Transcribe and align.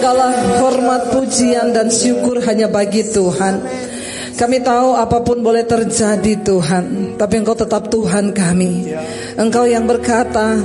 Segala 0.00 0.32
hormat, 0.64 1.12
pujian, 1.12 1.76
dan 1.76 1.92
syukur 1.92 2.40
hanya 2.48 2.72
bagi 2.72 3.04
Tuhan. 3.04 3.60
Kami 4.32 4.64
tahu 4.64 4.96
apa 4.96 5.20
pun 5.20 5.44
boleh 5.44 5.68
terjadi 5.68 6.40
Tuhan, 6.40 7.20
tapi 7.20 7.44
Engkau 7.44 7.52
tetap 7.52 7.92
Tuhan 7.92 8.32
kami. 8.32 8.96
Engkau 9.36 9.68
yang 9.68 9.84
berkata, 9.84 10.56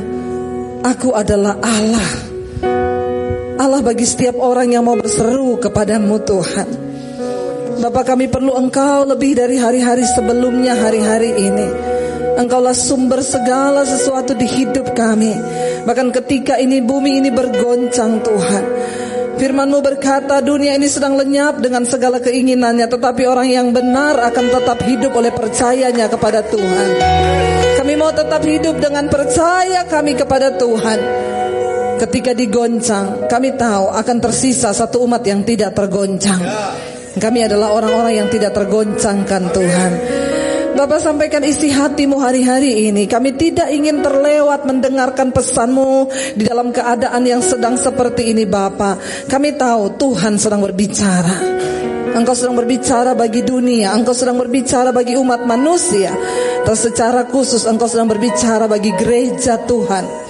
Aku 0.87 1.11
adalah 1.11 1.59
Allah. 1.59 2.09
Allah 3.59 3.83
bagi 3.83 4.07
setiap 4.07 4.39
orang 4.39 4.71
yang 4.71 4.87
mau 4.87 4.95
berseru 4.95 5.59
kepadamu 5.59 6.15
Tuhan. 6.23 6.69
Bapak 7.83 8.15
kami 8.15 8.31
perlu 8.31 8.55
Engkau 8.55 9.03
lebih 9.03 9.35
dari 9.35 9.59
hari-hari 9.59 10.07
sebelumnya 10.15 10.79
hari-hari 10.79 11.35
ini. 11.35 11.67
Engkaulah 12.39 12.71
sumber 12.71 13.19
segala 13.19 13.83
sesuatu 13.83 14.31
di 14.31 14.47
hidup 14.47 14.95
kami. 14.95 15.35
Bahkan 15.83 16.15
ketika 16.23 16.55
ini 16.55 16.79
bumi 16.79 17.19
ini 17.19 17.35
bergoncang 17.35 18.23
Tuhan. 18.23 18.63
Firmanmu 19.35 19.83
berkata 19.83 20.39
dunia 20.39 20.79
ini 20.79 20.87
sedang 20.87 21.19
lenyap 21.19 21.59
dengan 21.59 21.83
segala 21.83 22.23
keinginannya 22.23 22.87
Tetapi 22.87 23.27
orang 23.27 23.51
yang 23.51 23.67
benar 23.75 24.15
akan 24.31 24.45
tetap 24.47 24.79
hidup 24.87 25.11
oleh 25.11 25.35
percayanya 25.35 26.07
kepada 26.07 26.39
Tuhan. 26.47 26.89
Kami 27.75 27.93
mau 27.99 28.15
tetap 28.15 28.41
hidup 28.41 28.79
dengan 28.79 29.11
percaya 29.11 29.83
kami 29.85 30.15
kepada 30.15 30.55
Tuhan. 30.55 30.99
Ketika 31.95 32.31
digoncang 32.35 33.27
kami 33.27 33.55
tahu 33.55 33.91
akan 33.91 34.17
tersisa 34.19 34.71
satu 34.71 35.03
umat 35.07 35.23
yang 35.27 35.43
tidak 35.43 35.75
tergoncang. 35.75 36.39
Kami 37.15 37.47
adalah 37.47 37.71
orang-orang 37.71 38.19
yang 38.19 38.27
tidak 38.27 38.51
tergoncangkan 38.51 39.43
Tuhan 39.55 39.91
Bapak 40.75 40.99
sampaikan 40.99 41.39
isi 41.47 41.71
hatimu 41.71 42.19
hari-hari 42.19 42.91
ini. 42.91 43.07
Kami 43.07 43.39
tidak 43.39 43.71
ingin 43.71 44.03
terlewat 44.03 44.67
mendengarkan 44.67 45.31
pesanmu 45.31 46.11
di 46.35 46.43
dalam 46.43 46.75
keadaan 46.75 47.23
yang 47.23 47.39
sedang 47.39 47.79
seperti 47.79 48.35
ini 48.35 48.43
Bapak. 48.43 49.27
Kami 49.31 49.55
tahu 49.55 49.95
Tuhan 49.95 50.35
sedang 50.35 50.59
berbicara. 50.67 51.55
Engkau 52.11 52.35
sedang 52.35 52.59
berbicara 52.59 53.15
bagi 53.15 53.47
dunia, 53.47 53.95
engkau 53.95 54.11
sedang 54.11 54.35
berbicara 54.35 54.91
bagi 54.91 55.15
umat 55.15 55.47
manusia. 55.47 56.11
Dan 56.67 56.75
secara 56.75 57.23
khusus 57.23 57.63
engkau 57.63 57.87
sedang 57.87 58.11
berbicara 58.11 58.67
bagi 58.67 58.91
gereja 58.99 59.55
Tuhan. 59.63 60.24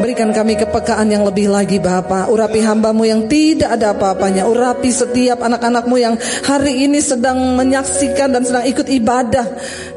Berikan 0.00 0.32
kami 0.32 0.56
kepekaan 0.56 1.12
yang 1.12 1.28
lebih 1.28 1.52
lagi 1.52 1.76
Bapa 1.76 2.32
Urapi 2.32 2.64
hambamu 2.64 3.04
yang 3.04 3.28
tidak 3.28 3.76
ada 3.76 3.92
apa-apanya 3.92 4.48
Urapi 4.48 4.88
setiap 4.88 5.44
anak-anakmu 5.44 5.96
yang 6.00 6.16
hari 6.48 6.88
ini 6.88 7.04
sedang 7.04 7.36
menyaksikan 7.52 8.32
dan 8.32 8.42
sedang 8.48 8.64
ikut 8.64 8.88
ibadah 8.88 9.44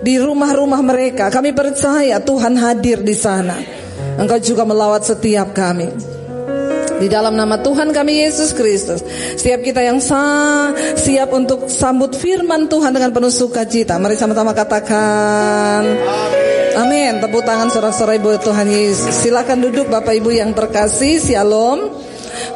Di 0.03 0.19
rumah-rumah 0.19 0.83
mereka 0.83 1.31
Kami 1.31 1.55
percaya 1.55 2.19
Tuhan 2.19 2.59
hadir 2.59 2.99
di 2.99 3.15
sana 3.15 3.55
Engkau 4.19 4.43
juga 4.43 4.67
melawat 4.67 5.07
setiap 5.07 5.55
kami 5.55 6.13
di 6.93 7.11
dalam 7.11 7.35
nama 7.35 7.59
Tuhan 7.59 7.91
kami 7.91 8.23
Yesus 8.23 8.55
Kristus. 8.55 9.03
Setiap 9.35 9.59
kita 9.59 9.83
yang 9.83 9.99
sah, 9.99 10.71
siap 10.95 11.35
untuk 11.35 11.67
sambut 11.67 12.15
firman 12.15 12.71
Tuhan 12.71 12.95
dengan 12.95 13.11
penuh 13.11 13.33
sukacita. 13.33 13.99
Mari 13.99 14.15
sama-sama 14.15 14.55
katakan. 14.55 15.83
Amin. 15.83 16.42
Tepuk 16.73 17.45
tangan 17.45 17.69
sorak-sorai 17.69 18.17
buat 18.17 18.41
Tuhan 18.41 18.66
Yesus. 18.66 19.13
Silakan 19.21 19.61
duduk 19.61 19.93
Bapak 19.93 20.17
Ibu 20.17 20.33
yang 20.33 20.57
terkasih. 20.57 21.21
Shalom. 21.21 22.02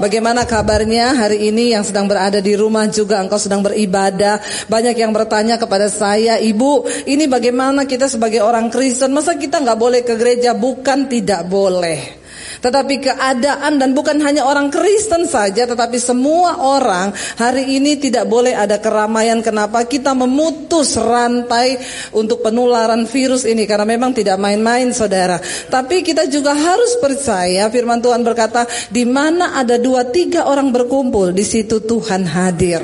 Bagaimana 0.02 0.42
kabarnya 0.42 1.14
hari 1.14 1.54
ini 1.54 1.78
yang 1.78 1.86
sedang 1.86 2.10
berada 2.10 2.42
di 2.42 2.58
rumah 2.58 2.90
juga 2.90 3.22
engkau 3.22 3.38
sedang 3.38 3.62
beribadah. 3.62 4.42
Banyak 4.66 4.98
yang 4.98 5.14
bertanya 5.14 5.62
kepada 5.62 5.86
saya, 5.86 6.42
Ibu, 6.42 7.06
ini 7.06 7.30
bagaimana 7.30 7.86
kita 7.86 8.10
sebagai 8.10 8.42
orang 8.42 8.74
Kristen? 8.74 9.14
Masa 9.14 9.38
kita 9.38 9.62
nggak 9.62 9.78
boleh 9.78 10.02
ke 10.02 10.18
gereja? 10.18 10.58
Bukan 10.58 11.06
tidak 11.06 11.46
boleh. 11.46 12.17
Tetapi 12.58 12.96
keadaan 13.02 13.78
dan 13.78 13.94
bukan 13.94 14.18
hanya 14.26 14.46
orang 14.46 14.74
Kristen 14.74 15.30
saja 15.30 15.70
tetapi 15.70 15.98
semua 16.02 16.58
orang 16.64 17.14
hari 17.38 17.78
ini 17.78 18.02
tidak 18.02 18.26
boleh 18.26 18.58
ada 18.58 18.82
keramaian 18.82 19.40
kenapa 19.46 19.86
kita 19.86 20.18
memutus 20.18 20.98
rantai 20.98 21.78
untuk 22.14 22.42
penularan 22.42 23.06
virus 23.06 23.46
ini 23.46 23.70
karena 23.70 23.86
memang 23.86 24.12
tidak 24.14 24.42
main-main 24.42 24.90
saudara. 24.90 25.38
Tapi 25.70 26.02
kita 26.02 26.26
juga 26.30 26.58
harus 26.58 26.98
percaya 26.98 27.70
firman 27.70 28.02
Tuhan 28.02 28.26
berkata 28.26 28.66
di 28.90 29.06
mana 29.06 29.58
ada 29.58 29.78
dua 29.78 30.08
tiga 30.10 30.50
orang 30.50 30.74
berkumpul 30.74 31.34
di 31.36 31.46
situ 31.46 31.84
Tuhan 31.84 32.26
hadir. 32.26 32.82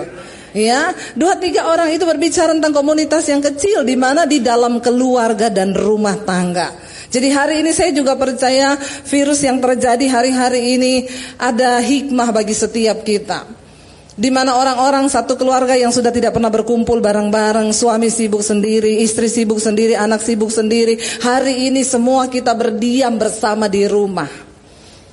Ya, 0.53 0.93
dua 1.17 1.41
tiga 1.41 1.65
orang 1.65 1.89
itu 1.89 2.05
berbicara 2.05 2.53
tentang 2.53 2.77
komunitas 2.77 3.25
yang 3.25 3.41
kecil 3.41 3.81
di 3.81 3.97
mana 3.97 4.29
di 4.29 4.37
dalam 4.37 4.77
keluarga 4.77 5.49
dan 5.49 5.73
rumah 5.73 6.13
tangga. 6.21 6.82
Jadi 7.13 7.29
hari 7.29 7.61
ini 7.61 7.69
saya 7.69 7.93
juga 7.93 8.17
percaya 8.17 8.73
virus 9.05 9.45
yang 9.45 9.61
terjadi 9.61 10.01
hari-hari 10.09 10.81
ini 10.81 11.05
ada 11.37 11.77
hikmah 11.77 12.33
bagi 12.33 12.57
setiap 12.57 13.05
kita. 13.05 13.45
Di 14.13 14.33
mana 14.33 14.57
orang-orang 14.57 15.05
satu 15.09 15.37
keluarga 15.37 15.77
yang 15.77 15.93
sudah 15.93 16.09
tidak 16.09 16.33
pernah 16.33 16.49
berkumpul 16.49 17.01
bareng-bareng, 17.01 17.69
suami 17.69 18.09
sibuk 18.09 18.41
sendiri, 18.41 19.01
istri 19.05 19.29
sibuk 19.29 19.61
sendiri, 19.61 19.93
anak 19.93 20.25
sibuk 20.25 20.49
sendiri. 20.49 20.97
Hari 21.21 21.69
ini 21.69 21.85
semua 21.85 22.25
kita 22.29 22.57
berdiam 22.57 23.13
bersama 23.17 23.69
di 23.69 23.85
rumah. 23.85 24.29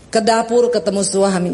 Ke 0.08 0.24
dapur 0.24 0.72
ketemu 0.72 1.04
suami. 1.04 1.52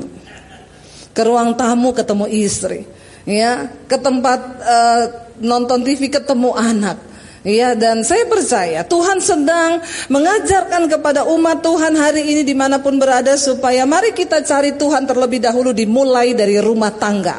Ke 1.10 1.22
ruang 1.26 1.58
tamu 1.58 1.90
ketemu 1.90 2.26
istri. 2.30 2.86
Ya, 3.26 3.66
ke 3.90 3.98
tempat 3.98 4.40
uh, 4.62 5.04
nonton 5.42 5.82
TV 5.82 6.06
ketemu 6.06 6.54
anak. 6.54 7.15
Iya 7.46 7.78
dan 7.78 8.02
saya 8.02 8.26
percaya 8.26 8.82
Tuhan 8.82 9.22
sedang 9.22 9.78
mengajarkan 10.10 10.90
kepada 10.90 11.30
umat 11.30 11.62
Tuhan 11.62 11.94
hari 11.94 12.26
ini 12.26 12.42
di 12.42 12.58
mana 12.58 12.82
pun 12.82 12.98
berada 12.98 13.38
supaya 13.38 13.86
mari 13.86 14.10
kita 14.10 14.42
cari 14.42 14.74
Tuhan 14.74 15.06
terlebih 15.06 15.38
dahulu 15.38 15.70
dimulai 15.70 16.34
dari 16.34 16.58
rumah 16.58 16.90
tangga. 16.90 17.38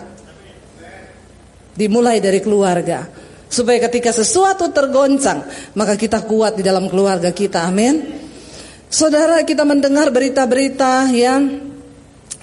Dimulai 1.75 2.23
dari 2.23 2.40
keluarga. 2.40 3.03
Supaya 3.51 3.84
ketika 3.84 4.16
sesuatu 4.16 4.72
tergoncang 4.72 5.44
maka 5.75 6.00
kita 6.00 6.23
kuat 6.23 6.56
di 6.56 6.63
dalam 6.63 6.88
keluarga 6.88 7.35
kita. 7.35 7.67
Amin. 7.67 8.23
Saudara 8.88 9.44
kita 9.44 9.67
mendengar 9.67 10.07
berita-berita 10.16 11.12
yang 11.12 11.67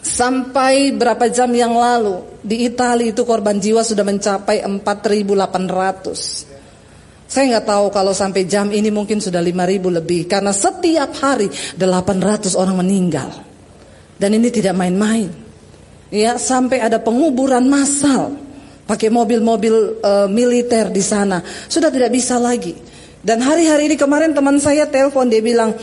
sampai 0.05 0.93
berapa 0.93 1.33
jam 1.33 1.49
yang 1.57 1.73
lalu 1.73 2.21
di 2.45 2.69
Italia 2.69 3.09
itu 3.09 3.25
korban 3.25 3.57
jiwa 3.57 3.81
sudah 3.81 4.05
mencapai 4.05 4.61
4800. 4.61 6.54
Saya 7.35 7.59
nggak 7.59 7.67
tahu 7.67 7.87
kalau 7.91 8.15
sampai 8.15 8.47
jam 8.47 8.71
ini 8.71 8.95
mungkin 8.95 9.19
sudah 9.19 9.43
5000 9.43 9.99
lebih 9.99 10.31
karena 10.31 10.55
setiap 10.55 11.19
hari 11.19 11.51
800 11.75 12.55
orang 12.55 12.79
meninggal. 12.79 13.27
Dan 14.15 14.39
ini 14.39 14.55
tidak 14.55 14.79
main-main. 14.79 15.27
Ya, 16.15 16.39
sampai 16.39 16.79
ada 16.79 17.03
penguburan 17.03 17.67
massal 17.67 18.39
pakai 18.87 19.11
mobil-mobil 19.11 19.99
uh, 19.99 20.31
militer 20.31 20.95
di 20.95 21.03
sana. 21.03 21.43
Sudah 21.67 21.91
tidak 21.91 22.15
bisa 22.15 22.39
lagi. 22.39 22.71
Dan 23.19 23.43
hari-hari 23.43 23.91
ini 23.91 23.99
kemarin 23.99 24.31
teman 24.31 24.63
saya 24.63 24.87
telepon 24.87 25.27
dia 25.27 25.43
bilang, 25.43 25.75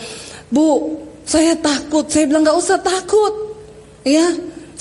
"Bu, 0.48 0.96
saya 1.28 1.60
takut." 1.60 2.08
Saya 2.08 2.32
bilang 2.32 2.48
nggak 2.48 2.56
usah 2.64 2.80
takut. 2.80 3.60
Ya, 4.08 4.24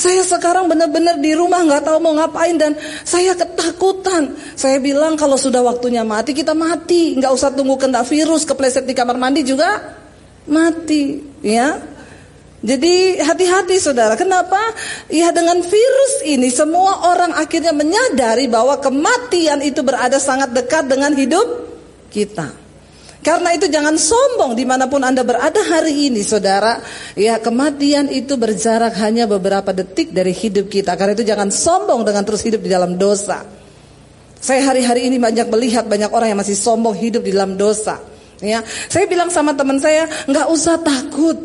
saya 0.01 0.25
sekarang 0.25 0.65
benar-benar 0.65 1.21
di 1.21 1.37
rumah 1.37 1.61
nggak 1.61 1.85
tahu 1.85 2.01
mau 2.01 2.17
ngapain 2.17 2.57
dan 2.57 2.73
saya 3.05 3.37
ketakutan. 3.37 4.33
Saya 4.57 4.81
bilang 4.81 5.21
kalau 5.21 5.37
sudah 5.37 5.61
waktunya 5.61 6.01
mati 6.01 6.33
kita 6.33 6.57
mati, 6.57 7.21
nggak 7.21 7.29
usah 7.29 7.53
tunggu 7.53 7.77
kena 7.77 8.01
virus 8.01 8.49
kepleset 8.49 8.89
di 8.89 8.97
kamar 8.97 9.21
mandi 9.21 9.45
juga 9.45 10.01
mati, 10.49 11.21
ya. 11.45 11.77
Jadi 12.61 13.17
hati-hati 13.21 13.81
saudara. 13.81 14.21
Kenapa? 14.21 14.61
Ya 15.09 15.33
dengan 15.33 15.65
virus 15.65 16.13
ini 16.29 16.53
semua 16.53 17.09
orang 17.09 17.33
akhirnya 17.33 17.73
menyadari 17.73 18.53
bahwa 18.53 18.77
kematian 18.77 19.65
itu 19.65 19.81
berada 19.81 20.21
sangat 20.21 20.53
dekat 20.53 20.85
dengan 20.85 21.17
hidup 21.17 21.45
kita. 22.13 22.60
Karena 23.21 23.53
itu 23.53 23.69
jangan 23.69 24.01
sombong 24.01 24.57
di 24.57 24.65
mana 24.65 24.89
pun 24.89 25.05
anda 25.05 25.21
berada 25.21 25.61
hari 25.61 26.09
ini 26.09 26.25
saudara. 26.25 26.81
Ya 27.13 27.37
kematian 27.37 28.09
itu 28.09 28.41
berjarak 28.41 28.97
hanya 28.97 29.29
beberapa 29.29 29.77
detik 29.77 30.17
dari 30.17 30.33
hidup 30.33 30.73
kita. 30.73 30.97
Karena 30.97 31.13
itu 31.13 31.29
jangan 31.29 31.53
sombong 31.53 32.01
dengan 32.01 32.25
terus 32.25 32.41
hidup 32.41 32.65
di 32.65 32.73
dalam 32.73 32.97
dosa. 32.97 33.45
Saya 34.41 34.73
hari-hari 34.73 35.05
ini 35.05 35.21
banyak 35.21 35.53
melihat 35.53 35.85
banyak 35.85 36.09
orang 36.09 36.33
yang 36.33 36.41
masih 36.41 36.57
sombong 36.57 36.97
hidup 36.97 37.21
di 37.21 37.37
dalam 37.37 37.61
dosa. 37.61 38.01
Ya, 38.41 38.65
Saya 38.65 39.05
bilang 39.05 39.29
sama 39.29 39.53
teman 39.53 39.77
saya 39.77 40.09
nggak 40.25 40.47
usah 40.49 40.81
takut. 40.81 41.37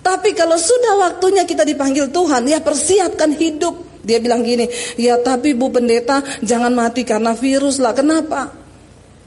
Tapi 0.00 0.32
kalau 0.32 0.56
sudah 0.56 0.96
waktunya 0.98 1.46
kita 1.46 1.62
dipanggil 1.62 2.10
Tuhan 2.10 2.48
Ya 2.48 2.64
persiapkan 2.64 3.36
hidup. 3.36 4.02
Dia 4.02 4.18
bilang 4.18 4.42
gini 4.42 4.66
Ya 4.98 5.14
tapi 5.14 5.54
bu 5.54 5.70
pendeta 5.70 6.24
jangan 6.40 6.72
mati 6.72 7.04
karena 7.04 7.36
virus 7.36 7.76
lah. 7.78 7.92
Kenapa? 7.92 8.61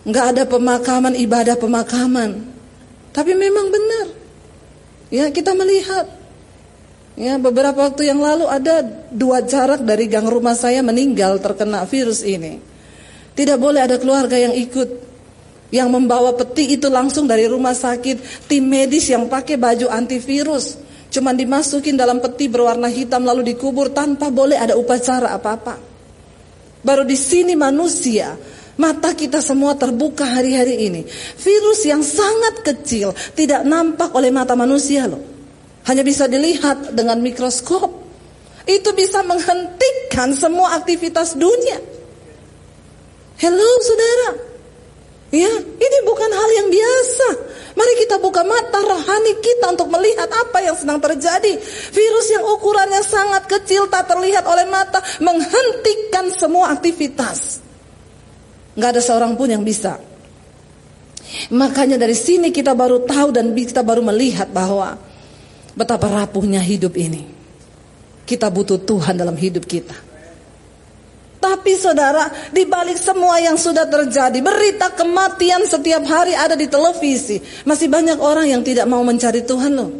Nggak 0.05 0.25
ada 0.37 0.43
pemakaman 0.45 1.17
ibadah 1.17 1.57
pemakaman. 1.57 2.45
Tapi 3.11 3.31
memang 3.33 3.67
benar. 3.73 4.07
Ya, 5.09 5.29
kita 5.29 5.53
melihat 5.53 6.07
Ya, 7.15 7.39
beberapa 7.39 7.87
waktu 7.87 8.11
yang 8.11 8.19
lalu 8.19 8.43
ada 8.43 8.83
dua 9.07 9.39
jarak 9.39 9.87
dari 9.87 10.11
gang 10.11 10.27
rumah 10.27 10.51
saya 10.51 10.83
meninggal 10.83 11.39
terkena 11.39 11.87
virus 11.87 12.19
ini. 12.27 12.59
Tidak 13.31 13.55
boleh 13.55 13.87
ada 13.87 13.95
keluarga 13.95 14.35
yang 14.35 14.51
ikut. 14.51 15.07
Yang 15.71 15.89
membawa 15.95 16.35
peti 16.35 16.75
itu 16.75 16.91
langsung 16.91 17.23
dari 17.23 17.47
rumah 17.47 17.71
sakit, 17.71 18.47
tim 18.51 18.67
medis 18.67 19.07
yang 19.07 19.31
pakai 19.31 19.55
baju 19.55 19.87
antivirus. 19.87 20.75
Cuman 21.07 21.39
dimasukin 21.39 21.95
dalam 21.95 22.19
peti 22.19 22.51
berwarna 22.51 22.91
hitam 22.91 23.23
lalu 23.23 23.55
dikubur 23.55 23.95
tanpa 23.95 24.27
boleh 24.27 24.59
ada 24.59 24.75
upacara 24.75 25.31
apa-apa. 25.39 25.79
Baru 26.83 27.07
di 27.07 27.15
sini 27.15 27.55
manusia 27.55 28.35
Mata 28.75 29.15
kita 29.15 29.39
semua 29.39 29.71
terbuka 29.79 30.27
hari-hari 30.27 30.91
ini. 30.91 31.01
Virus 31.39 31.87
yang 31.87 32.03
sangat 32.03 32.59
kecil 32.59 33.15
tidak 33.31 33.63
nampak 33.63 34.11
oleh 34.11 34.35
mata 34.35 34.51
manusia 34.51 35.07
loh. 35.07 35.23
Hanya 35.87 36.03
bisa 36.03 36.27
dilihat 36.27 36.91
dengan 36.91 37.23
mikroskop. 37.23 38.03
Itu 38.67 38.91
bisa 38.91 39.23
menghentikan 39.23 40.35
semua 40.35 40.75
aktivitas 40.75 41.39
dunia. 41.39 41.79
Hello 43.39 43.69
saudara. 43.79 44.55
Ya, 45.31 45.51
ini 45.59 45.97
bukan 46.07 46.31
hal 46.31 46.49
yang 46.63 46.67
biasa. 46.71 47.27
Mari 47.75 47.93
kita 48.07 48.15
buka 48.23 48.43
mata 48.43 48.79
rohani 48.79 49.35
kita 49.43 49.75
untuk 49.75 49.91
melihat 49.91 50.31
apa 50.31 50.63
yang 50.63 50.75
sedang 50.75 50.99
terjadi. 50.99 51.59
Virus 51.91 52.27
yang 52.31 52.43
ukurannya 52.55 53.03
sangat 53.03 53.43
kecil 53.47 53.87
tak 53.91 54.07
terlihat 54.07 54.47
oleh 54.47 54.67
mata 54.67 55.03
menghentikan 55.19 56.31
semua 56.35 56.71
aktivitas. 56.71 57.64
Gak 58.75 58.89
ada 58.95 59.01
seorang 59.01 59.39
pun 59.39 59.47
yang 59.47 59.63
bisa. 59.63 59.97
Makanya 61.51 61.95
dari 61.99 62.15
sini 62.15 62.51
kita 62.51 62.75
baru 62.75 63.03
tahu 63.03 63.31
dan 63.31 63.55
kita 63.55 63.81
baru 63.81 64.03
melihat 64.03 64.51
bahwa 64.51 64.99
betapa 65.75 66.07
rapuhnya 66.11 66.59
hidup 66.59 66.95
ini. 66.99 67.23
Kita 68.25 68.49
butuh 68.49 68.81
Tuhan 68.81 69.15
dalam 69.15 69.37
hidup 69.37 69.63
kita. 69.69 69.93
Tapi 71.45 71.77
saudara, 71.77 72.25
di 72.49 72.65
balik 72.65 72.97
semua 72.97 73.37
yang 73.37 73.53
sudah 73.53 73.85
terjadi, 73.85 74.41
berita 74.41 74.89
kematian 74.97 75.61
setiap 75.69 76.01
hari 76.09 76.33
ada 76.33 76.57
di 76.57 76.65
televisi. 76.65 77.37
Masih 77.69 77.85
banyak 77.85 78.17
orang 78.17 78.49
yang 78.49 78.65
tidak 78.65 78.89
mau 78.89 79.05
mencari 79.05 79.45
Tuhan 79.45 79.77
loh. 79.77 79.93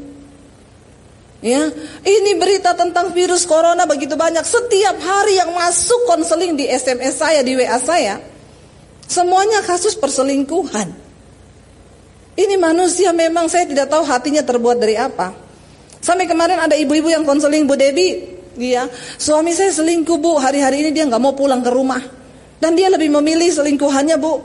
Ya, 1.45 1.69
ini 2.01 2.31
berita 2.41 2.73
tentang 2.73 3.13
virus 3.13 3.45
corona 3.45 3.85
begitu 3.85 4.17
banyak. 4.17 4.41
Setiap 4.41 4.97
hari 4.97 5.37
yang 5.37 5.53
masuk 5.53 6.09
konseling 6.09 6.57
di 6.57 6.65
SMS 6.65 7.21
saya, 7.21 7.45
di 7.45 7.53
WA 7.53 7.77
saya, 7.77 8.17
semuanya 9.05 9.61
kasus 9.65 9.93
perselingkuhan. 9.97 10.91
Ini 12.35 12.55
manusia 12.59 13.15
memang 13.15 13.47
saya 13.47 13.63
tidak 13.63 13.87
tahu 13.87 14.03
hatinya 14.03 14.43
terbuat 14.43 14.77
dari 14.77 14.99
apa. 14.99 15.31
Sampai 16.03 16.27
kemarin 16.27 16.59
ada 16.59 16.75
ibu-ibu 16.75 17.07
yang 17.07 17.23
konseling 17.23 17.63
Bu 17.63 17.79
Debi, 17.79 18.35
Iya, 18.55 18.87
suami 19.19 19.51
saya 19.51 19.71
selingkuh 19.71 20.15
bu. 20.15 20.39
Hari-hari 20.39 20.87
ini 20.87 20.89
dia 20.95 21.03
nggak 21.03 21.19
mau 21.19 21.35
pulang 21.35 21.59
ke 21.59 21.71
rumah. 21.71 21.99
Dan 22.59 22.73
dia 22.73 22.87
lebih 22.87 23.11
memilih 23.11 23.51
selingkuhannya 23.51 24.15
bu. 24.15 24.39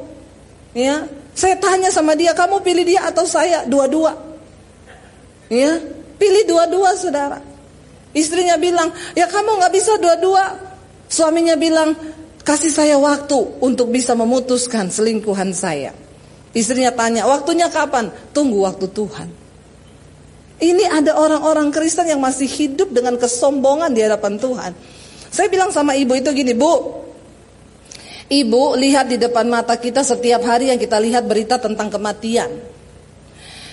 Ya, 0.74 1.06
saya 1.34 1.54
tanya 1.58 1.94
sama 1.94 2.18
dia, 2.18 2.34
kamu 2.34 2.62
pilih 2.62 2.82
dia 2.82 3.06
atau 3.06 3.22
saya? 3.22 3.62
Dua-dua. 3.66 4.14
Ya, 5.50 5.78
pilih 6.18 6.42
dua-dua 6.46 6.94
saudara. 6.98 7.38
Istrinya 8.10 8.58
bilang, 8.58 8.90
ya 9.14 9.30
kamu 9.30 9.62
nggak 9.62 9.72
bisa 9.74 9.94
dua-dua. 10.02 10.58
Suaminya 11.06 11.54
bilang, 11.54 11.94
kasih 12.42 12.72
saya 12.72 12.96
waktu 12.96 13.36
untuk 13.60 13.92
bisa 13.92 14.16
memutuskan 14.16 14.88
selingkuhan 14.88 15.52
saya. 15.54 15.92
Istrinya 16.50 16.90
tanya, 16.90 17.30
waktunya 17.30 17.70
kapan? 17.70 18.10
Tunggu 18.34 18.66
waktu 18.66 18.90
Tuhan. 18.90 19.28
Ini 20.60 20.84
ada 20.92 21.16
orang-orang 21.16 21.72
Kristen 21.72 22.04
yang 22.10 22.20
masih 22.20 22.44
hidup 22.44 22.92
dengan 22.92 23.16
kesombongan 23.16 23.96
di 23.96 24.04
hadapan 24.04 24.36
Tuhan. 24.36 24.72
Saya 25.30 25.48
bilang 25.48 25.72
sama 25.72 25.96
ibu 25.96 26.12
itu 26.12 26.28
gini, 26.34 26.52
Bu. 26.52 27.00
Ibu 28.30 28.78
lihat 28.78 29.10
di 29.10 29.18
depan 29.18 29.48
mata 29.50 29.74
kita 29.74 30.06
setiap 30.06 30.44
hari 30.46 30.70
yang 30.70 30.78
kita 30.78 31.00
lihat 31.02 31.26
berita 31.26 31.58
tentang 31.58 31.90
kematian. 31.90 32.50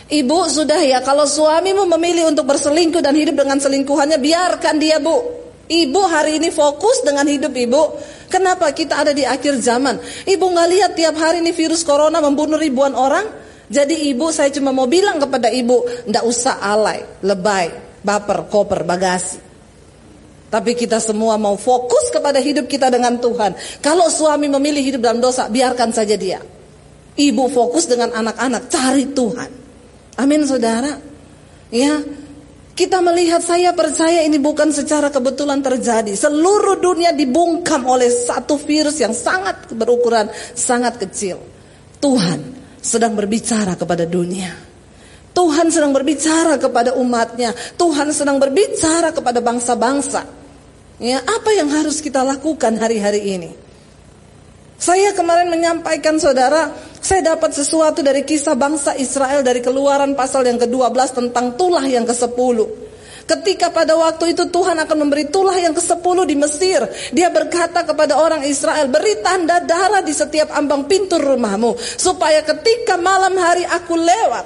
Ibu 0.07 0.37
sudah 0.47 0.79
ya 0.81 1.03
kalau 1.03 1.27
suamimu 1.27 1.83
memilih 1.99 2.31
untuk 2.31 2.47
berselingkuh 2.47 3.03
dan 3.03 3.11
hidup 3.11 3.43
dengan 3.43 3.59
selingkuhannya 3.59 4.17
biarkan 4.17 4.75
dia 4.79 5.03
bu. 5.03 5.19
Ibu 5.67 6.01
hari 6.07 6.39
ini 6.39 6.47
fokus 6.47 7.03
dengan 7.03 7.27
hidup 7.27 7.51
ibu. 7.51 7.99
Kenapa 8.31 8.71
kita 8.71 9.03
ada 9.03 9.11
di 9.11 9.27
akhir 9.27 9.59
zaman? 9.59 9.99
Ibu 10.23 10.45
nggak 10.47 10.67
lihat 10.71 10.91
tiap 10.95 11.15
hari 11.19 11.43
ini 11.43 11.51
virus 11.51 11.83
corona 11.83 12.23
membunuh 12.23 12.55
ribuan 12.55 12.95
orang? 12.95 13.27
Jadi 13.67 14.07
ibu 14.07 14.31
saya 14.31 14.47
cuma 14.47 14.71
mau 14.71 14.87
bilang 14.87 15.19
kepada 15.19 15.51
ibu, 15.51 15.83
ndak 16.07 16.23
usah 16.23 16.63
alay, 16.63 17.03
lebay, 17.19 17.99
baper, 17.99 18.47
koper, 18.47 18.87
bagasi. 18.87 19.43
Tapi 20.47 20.71
kita 20.79 21.03
semua 21.03 21.35
mau 21.35 21.59
fokus 21.59 22.07
kepada 22.07 22.39
hidup 22.39 22.71
kita 22.71 22.87
dengan 22.87 23.19
Tuhan. 23.19 23.83
Kalau 23.83 24.07
suami 24.07 24.47
memilih 24.47 24.79
hidup 24.79 25.03
dalam 25.03 25.19
dosa, 25.19 25.51
biarkan 25.51 25.91
saja 25.91 26.15
dia. 26.15 26.39
Ibu 27.19 27.51
fokus 27.51 27.91
dengan 27.91 28.15
anak-anak, 28.15 28.71
cari 28.71 29.11
Tuhan. 29.11 29.51
Amin 30.15 30.47
saudara. 30.47 30.95
Ya, 31.67 31.99
kita 32.77 33.01
melihat 33.01 33.41
saya 33.41 33.73
percaya 33.73 34.21
ini 34.21 34.37
bukan 34.37 34.69
secara 34.69 35.09
kebetulan 35.09 35.65
terjadi. 35.65 36.13
Seluruh 36.13 36.77
dunia 36.77 37.09
dibungkam 37.09 37.81
oleh 37.89 38.05
satu 38.05 38.53
virus 38.61 39.01
yang 39.01 39.17
sangat 39.17 39.73
berukuran 39.73 40.29
sangat 40.53 41.01
kecil. 41.01 41.41
Tuhan 41.97 42.53
sedang 42.77 43.17
berbicara 43.17 43.73
kepada 43.73 44.05
dunia. 44.05 44.53
Tuhan 45.33 45.73
sedang 45.73 45.89
berbicara 45.89 46.61
kepada 46.61 46.93
umatnya. 46.93 47.49
Tuhan 47.73 48.13
sedang 48.13 48.37
berbicara 48.37 49.09
kepada 49.09 49.41
bangsa-bangsa. 49.41 50.21
Ya, 51.01 51.21
apa 51.21 51.49
yang 51.57 51.73
harus 51.73 51.97
kita 51.97 52.21
lakukan 52.21 52.77
hari-hari 52.77 53.21
ini? 53.25 53.51
Saya 54.77 55.13
kemarin 55.17 55.49
menyampaikan 55.49 56.21
saudara, 56.21 56.69
saya 57.01 57.35
dapat 57.35 57.53
sesuatu 57.53 58.01
dari 58.01 58.25
kisah 58.25 58.57
bangsa 58.57 58.97
Israel 58.97 59.45
dari 59.45 59.61
keluaran 59.61 60.17
pasal 60.17 60.45
yang 60.45 60.57
ke-12 60.57 60.97
tentang 61.13 61.53
tulah 61.55 61.85
yang 61.85 62.03
ke-10. 62.03 62.87
Ketika 63.27 63.75
pada 63.75 63.91
waktu 63.99 64.31
itu 64.31 64.47
Tuhan 64.47 64.79
akan 64.87 64.97
memberi 65.03 65.27
tulah 65.27 65.59
yang 65.59 65.75
ke-10 65.75 66.17
di 66.23 66.35
Mesir. 66.39 66.79
Dia 67.11 67.27
berkata 67.27 67.83
kepada 67.83 68.15
orang 68.15 68.47
Israel, 68.47 68.87
beri 68.87 69.19
tanda 69.19 69.59
darah 69.59 69.99
di 69.99 70.15
setiap 70.15 70.55
ambang 70.55 70.87
pintu 70.87 71.19
rumahmu. 71.19 71.75
Supaya 71.75 72.39
ketika 72.47 72.95
malam 72.95 73.35
hari 73.35 73.67
aku 73.67 73.99
lewat, 73.99 74.45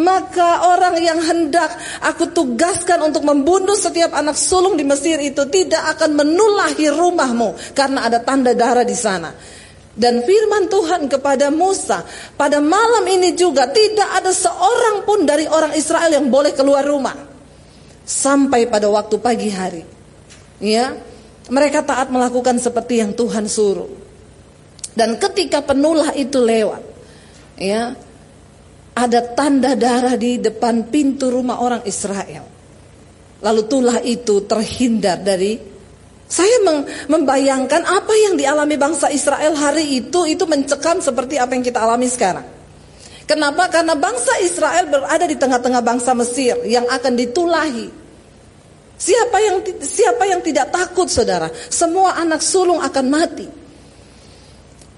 maka 0.00 0.68
orang 0.76 0.96
yang 1.00 1.20
hendak 1.20 1.72
aku 2.04 2.32
tugaskan 2.32 3.04
untuk 3.04 3.24
membunuh 3.24 3.76
setiap 3.76 4.12
anak 4.16 4.36
sulung 4.36 4.80
di 4.80 4.84
Mesir 4.84 5.20
itu 5.20 5.44
tidak 5.52 5.96
akan 5.96 6.16
menulahi 6.16 6.88
rumahmu 6.92 7.76
karena 7.76 8.08
ada 8.08 8.20
tanda 8.24 8.52
darah 8.52 8.84
di 8.84 8.96
sana. 8.96 9.32
Dan 9.96 10.20
firman 10.28 10.68
Tuhan 10.68 11.08
kepada 11.08 11.48
Musa, 11.48 12.04
pada 12.36 12.60
malam 12.60 13.00
ini 13.08 13.32
juga 13.32 13.64
tidak 13.72 14.20
ada 14.20 14.28
seorang 14.28 15.08
pun 15.08 15.24
dari 15.24 15.48
orang 15.48 15.72
Israel 15.72 16.12
yang 16.12 16.28
boleh 16.28 16.52
keluar 16.52 16.84
rumah 16.84 17.16
sampai 18.04 18.68
pada 18.68 18.92
waktu 18.92 19.16
pagi 19.16 19.48
hari. 19.48 19.82
Ya, 20.60 20.92
mereka 21.48 21.80
taat 21.80 22.12
melakukan 22.12 22.60
seperti 22.60 23.00
yang 23.00 23.16
Tuhan 23.16 23.48
suruh. 23.48 23.88
Dan 24.92 25.16
ketika 25.16 25.64
penulah 25.64 26.12
itu 26.12 26.44
lewat, 26.44 26.84
ya, 27.56 27.96
ada 28.96 29.20
tanda 29.32 29.76
darah 29.76 30.16
di 30.16 30.40
depan 30.40 30.92
pintu 30.92 31.28
rumah 31.28 31.60
orang 31.60 31.84
Israel. 31.88 32.44
Lalu 33.44 33.62
tulah 33.68 34.00
itu 34.00 34.44
terhindar 34.48 35.20
dari 35.20 35.75
saya 36.26 36.58
membayangkan 37.06 37.86
apa 37.86 38.14
yang 38.26 38.34
dialami 38.34 38.74
bangsa 38.74 39.14
Israel 39.14 39.54
hari 39.54 40.02
itu 40.02 40.26
itu 40.26 40.42
mencekam 40.42 40.98
seperti 40.98 41.38
apa 41.38 41.54
yang 41.54 41.62
kita 41.62 41.78
alami 41.78 42.10
sekarang. 42.10 42.42
Kenapa? 43.30 43.70
Karena 43.70 43.94
bangsa 43.94 44.38
Israel 44.42 44.90
berada 44.90 45.26
di 45.26 45.38
tengah-tengah 45.38 45.82
bangsa 45.82 46.14
Mesir 46.18 46.58
yang 46.66 46.86
akan 46.86 47.12
ditulahi. 47.14 47.86
Siapa 48.96 49.36
yang 49.38 49.56
siapa 49.82 50.24
yang 50.26 50.40
tidak 50.42 50.74
takut 50.74 51.06
saudara? 51.06 51.50
Semua 51.70 52.18
anak 52.18 52.42
sulung 52.42 52.82
akan 52.82 53.06
mati. 53.06 53.46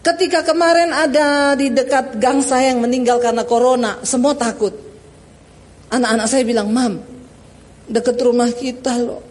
Ketika 0.01 0.41
kemarin 0.41 0.97
ada 0.97 1.53
di 1.53 1.69
dekat 1.69 2.17
gang 2.17 2.41
saya 2.41 2.73
yang 2.73 2.81
meninggal 2.81 3.21
karena 3.21 3.45
corona, 3.45 4.01
semua 4.01 4.33
takut. 4.33 4.73
Anak-anak 5.93 6.27
saya 6.29 6.45
bilang, 6.45 6.73
"Mam, 6.73 7.05
dekat 7.85 8.17
rumah 8.17 8.49
kita 8.49 8.97
loh." 8.97 9.28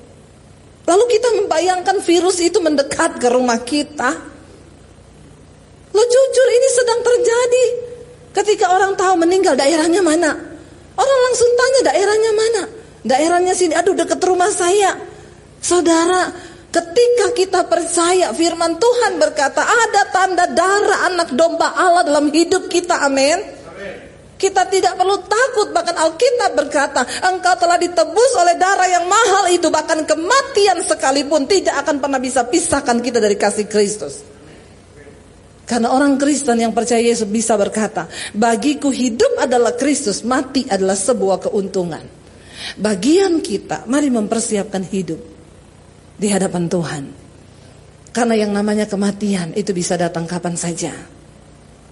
Lalu 0.87 1.03
kita 1.11 1.29
membayangkan 1.43 1.99
virus 1.99 2.39
itu 2.39 2.63
mendekat 2.63 3.19
ke 3.19 3.27
rumah 3.27 3.59
kita. 3.59 4.11
Lo 5.91 6.03
jujur 6.03 6.47
ini 6.47 6.67
sedang 6.71 6.99
terjadi. 7.03 7.65
Ketika 8.31 8.71
orang 8.71 8.95
tahu 8.95 9.19
meninggal 9.19 9.59
daerahnya 9.59 9.99
mana? 9.99 10.31
Orang 10.95 11.19
langsung 11.27 11.49
tanya 11.59 11.91
daerahnya 11.91 12.31
mana? 12.31 12.63
Daerahnya 13.03 13.53
sini, 13.53 13.75
aduh 13.75 13.97
dekat 13.99 14.21
rumah 14.23 14.47
saya. 14.47 14.95
Saudara, 15.59 16.31
ketika 16.71 17.35
kita 17.35 17.61
percaya 17.67 18.31
firman 18.31 18.79
Tuhan 18.79 19.19
berkata 19.19 19.59
ada 19.59 20.01
tanda 20.13 20.45
darah 20.55 21.11
anak 21.11 21.35
domba 21.35 21.75
Allah 21.75 22.07
dalam 22.07 22.31
hidup 22.31 22.71
kita, 22.71 23.03
amin. 23.03 23.56
Kita 24.37 24.69
tidak 24.69 24.93
perlu 24.93 25.17
takut 25.25 25.73
bahkan 25.73 25.97
Alkitab 25.97 26.53
berkata 26.53 27.01
engkau 27.25 27.57
telah 27.57 27.81
ditebus 27.81 28.31
oleh 28.37 28.53
darah 28.53 28.85
yang 28.85 29.09
mahal 29.09 29.49
itu 29.49 29.73
bahkan 29.73 30.05
kematian 30.05 30.85
sekalipun 30.85 31.49
tidak 31.49 31.73
akan 31.81 31.97
pernah 31.97 32.21
bisa 32.21 32.45
pisahkan 32.45 33.01
kita 33.01 33.17
dari 33.17 33.33
kasih 33.33 33.65
Kristus. 33.65 34.21
Karena 35.67 35.91
orang 35.91 36.15
Kristen 36.15 36.63
yang 36.63 36.71
percaya 36.71 37.03
Yesus 37.03 37.27
bisa 37.27 37.59
berkata, 37.59 38.07
bagiku 38.31 38.87
hidup 38.87 39.35
adalah 39.35 39.75
Kristus, 39.75 40.23
mati 40.23 40.63
adalah 40.63 40.95
sebuah 40.95 41.43
keuntungan. 41.49 42.07
Bagian 42.79 43.43
kita, 43.43 43.83
mari 43.83 44.07
mempersiapkan 44.07 44.87
hidup 44.87 45.19
di 46.15 46.27
hadapan 46.31 46.71
Tuhan. 46.71 47.03
Karena 48.15 48.33
yang 48.39 48.55
namanya 48.55 48.87
kematian 48.87 49.51
itu 49.59 49.75
bisa 49.75 49.99
datang 49.99 50.23
kapan 50.23 50.55
saja. 50.55 51.16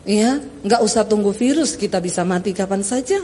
Ya, 0.06 0.38
nggak 0.38 0.82
usah 0.86 1.02
tunggu 1.10 1.34
virus, 1.34 1.74
kita 1.74 1.98
bisa 1.98 2.22
mati 2.22 2.54
kapan 2.54 2.86
saja. 2.86 3.18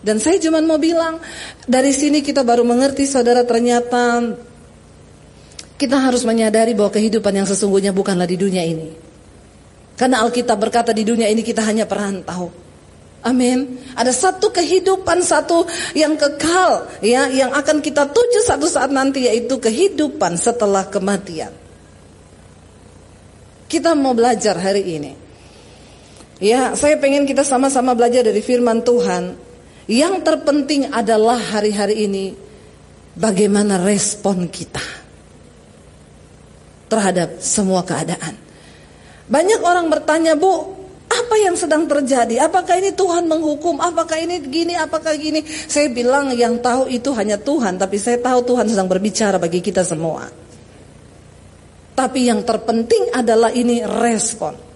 Dan 0.00 0.16
saya 0.16 0.40
cuma 0.40 0.64
mau 0.64 0.80
bilang, 0.80 1.20
dari 1.68 1.92
sini 1.92 2.24
kita 2.24 2.40
baru 2.46 2.64
mengerti 2.64 3.04
saudara 3.04 3.44
ternyata 3.44 4.24
kita 5.78 5.96
harus 6.00 6.24
menyadari 6.24 6.74
bahwa 6.74 6.90
kehidupan 6.90 7.44
yang 7.44 7.46
sesungguhnya 7.46 7.92
bukanlah 7.92 8.26
di 8.26 8.40
dunia 8.40 8.64
ini. 8.64 8.90
Karena 9.98 10.22
Alkitab 10.22 10.58
berkata 10.58 10.90
di 10.94 11.02
dunia 11.02 11.26
ini 11.26 11.42
kita 11.42 11.62
hanya 11.66 11.86
perantau. 11.86 12.50
Amin. 13.26 13.82
Ada 13.98 14.14
satu 14.14 14.54
kehidupan 14.54 15.26
satu 15.26 15.66
yang 15.98 16.14
kekal 16.14 16.86
ya 17.02 17.26
yang 17.26 17.50
akan 17.50 17.82
kita 17.82 18.06
tuju 18.06 18.46
satu 18.46 18.70
saat 18.70 18.94
nanti 18.94 19.26
yaitu 19.26 19.58
kehidupan 19.58 20.38
setelah 20.38 20.86
kematian. 20.86 21.50
Kita 23.66 23.98
mau 23.98 24.14
belajar 24.14 24.54
hari 24.56 24.86
ini. 24.86 25.27
Ya, 26.38 26.78
saya 26.78 26.94
pengen 27.02 27.26
kita 27.26 27.42
sama-sama 27.42 27.98
belajar 27.98 28.22
dari 28.22 28.38
firman 28.38 28.86
Tuhan 28.86 29.34
yang 29.90 30.22
terpenting 30.22 30.86
adalah 30.94 31.34
hari-hari 31.34 32.06
ini 32.06 32.30
bagaimana 33.18 33.82
respon 33.82 34.46
kita 34.46 34.84
terhadap 36.86 37.42
semua 37.42 37.82
keadaan. 37.82 38.38
Banyak 39.26 39.60
orang 39.66 39.90
bertanya, 39.90 40.38
"Bu, 40.38 40.78
apa 41.10 41.34
yang 41.42 41.58
sedang 41.58 41.90
terjadi? 41.90 42.46
Apakah 42.46 42.78
ini 42.78 42.94
Tuhan 42.94 43.26
menghukum? 43.26 43.82
Apakah 43.82 44.22
ini 44.22 44.38
gini? 44.46 44.78
Apakah 44.78 45.18
gini?" 45.18 45.42
Saya 45.44 45.90
bilang 45.90 46.30
yang 46.38 46.62
tahu 46.62 46.86
itu 46.86 47.10
hanya 47.18 47.34
Tuhan, 47.34 47.82
tapi 47.82 47.98
saya 47.98 48.22
tahu 48.22 48.46
Tuhan 48.46 48.70
sedang 48.70 48.86
berbicara 48.86 49.42
bagi 49.42 49.58
kita 49.58 49.82
semua. 49.82 50.30
Tapi 51.98 52.30
yang 52.30 52.46
terpenting 52.46 53.10
adalah 53.10 53.50
ini 53.50 53.82
respon. 53.82 54.67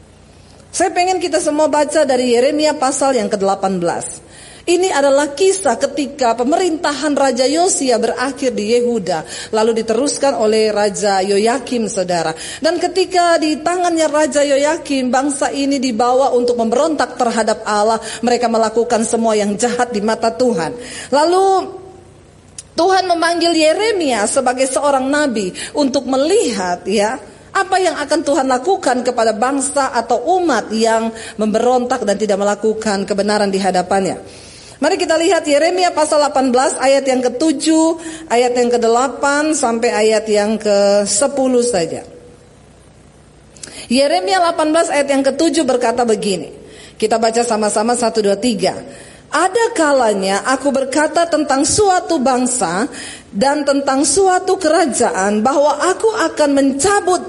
Saya 0.73 0.89
pengen 0.89 1.21
kita 1.21 1.37
semua 1.37 1.69
baca 1.69 2.09
dari 2.09 2.33
Yeremia 2.33 2.73
pasal 2.81 3.21
yang 3.21 3.29
ke-18. 3.29 4.25
Ini 4.63 4.89
adalah 4.89 5.37
kisah 5.37 5.77
ketika 5.77 6.33
pemerintahan 6.33 7.13
Raja 7.13 7.45
Yosia 7.45 8.01
berakhir 8.01 8.57
di 8.57 8.73
Yehuda, 8.73 9.53
lalu 9.53 9.85
diteruskan 9.85 10.33
oleh 10.33 10.73
Raja 10.73 11.21
Yoyakim, 11.21 11.93
saudara. 11.93 12.33
Dan 12.65 12.81
ketika 12.81 13.37
di 13.37 13.61
tangannya 13.61 14.09
Raja 14.09 14.41
Yoyakim, 14.41 15.13
bangsa 15.13 15.53
ini 15.53 15.77
dibawa 15.77 16.33
untuk 16.33 16.57
memberontak 16.57 17.21
terhadap 17.21 17.69
Allah, 17.69 18.01
mereka 18.25 18.49
melakukan 18.49 19.05
semua 19.05 19.37
yang 19.37 19.53
jahat 19.61 19.93
di 19.93 20.01
mata 20.01 20.33
Tuhan. 20.33 20.73
Lalu 21.13 21.47
Tuhan 22.73 23.05
memanggil 23.13 23.53
Yeremia 23.53 24.25
sebagai 24.25 24.65
seorang 24.65 25.05
nabi 25.05 25.53
untuk 25.77 26.09
melihat 26.09 26.81
ya 26.89 27.21
apa 27.53 27.77
yang 27.77 27.97
akan 28.01 28.21
Tuhan 28.25 28.47
lakukan 28.49 29.05
kepada 29.05 29.37
bangsa 29.37 29.93
atau 29.93 30.41
umat 30.41 30.73
yang 30.73 31.13
memberontak 31.37 32.03
dan 32.09 32.17
tidak 32.17 32.41
melakukan 32.41 33.05
kebenaran 33.05 33.53
di 33.53 33.61
hadapannya. 33.61 34.17
Mari 34.83 34.99
kita 34.99 35.15
lihat 35.15 35.47
Yeremia 35.47 35.95
pasal 35.95 36.19
18 36.27 36.83
ayat 36.83 37.05
yang 37.07 37.23
ke-7, 37.23 37.71
ayat 38.27 38.53
yang 38.59 38.67
ke-8 38.67 39.55
sampai 39.55 39.95
ayat 39.95 40.27
yang 40.27 40.59
ke-10 40.59 41.53
saja. 41.63 42.03
Yeremia 43.87 44.43
18 44.43 44.91
ayat 44.91 45.09
yang 45.13 45.23
ke-7 45.23 45.63
berkata 45.63 46.03
begini. 46.03 46.51
Kita 46.99 47.23
baca 47.23 47.47
sama-sama 47.47 47.95
1 47.95 48.11
2 48.11 48.35
3. 48.35 49.13
Ada 49.33 49.73
kalanya 49.73 50.45
aku 50.45 50.75
berkata 50.75 51.31
tentang 51.31 51.65
suatu 51.65 52.19
bangsa 52.19 52.85
dan 53.33 53.65
tentang 53.65 54.05
suatu 54.05 54.61
kerajaan 54.61 55.41
bahwa 55.47 55.79
aku 55.79 56.11
akan 56.11 56.51
mencabut 56.53 57.22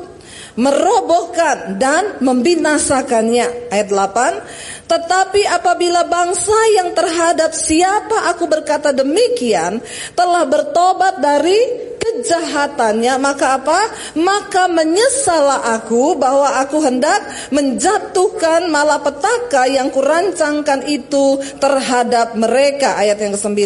merobohkan 0.59 1.81
dan 1.81 2.21
membinasakannya. 2.21 3.73
Ayat 3.73 3.89
8. 3.89 4.89
Tetapi 4.89 5.41
apabila 5.47 6.05
bangsa 6.05 6.57
yang 6.77 6.93
terhadap 6.93 7.55
siapa 7.55 8.29
aku 8.29 8.45
berkata 8.45 8.91
demikian 8.93 9.79
telah 10.13 10.43
bertobat 10.45 11.17
dari 11.23 11.57
kejahatannya 11.97 13.15
maka 13.17 13.57
apa? 13.57 13.79
Maka 14.19 14.69
menyesalah 14.69 15.81
aku 15.81 16.19
bahwa 16.19 16.61
aku 16.61 16.83
hendak 16.83 17.23
menjatuhkan 17.49 18.67
malapetaka 18.69 19.65
yang 19.71 19.89
kurancangkan 19.89 20.85
itu 20.85 21.39
terhadap 21.57 22.35
mereka. 22.37 22.99
Ayat 22.99 23.17
yang 23.23 23.33
ke-9. 23.33 23.59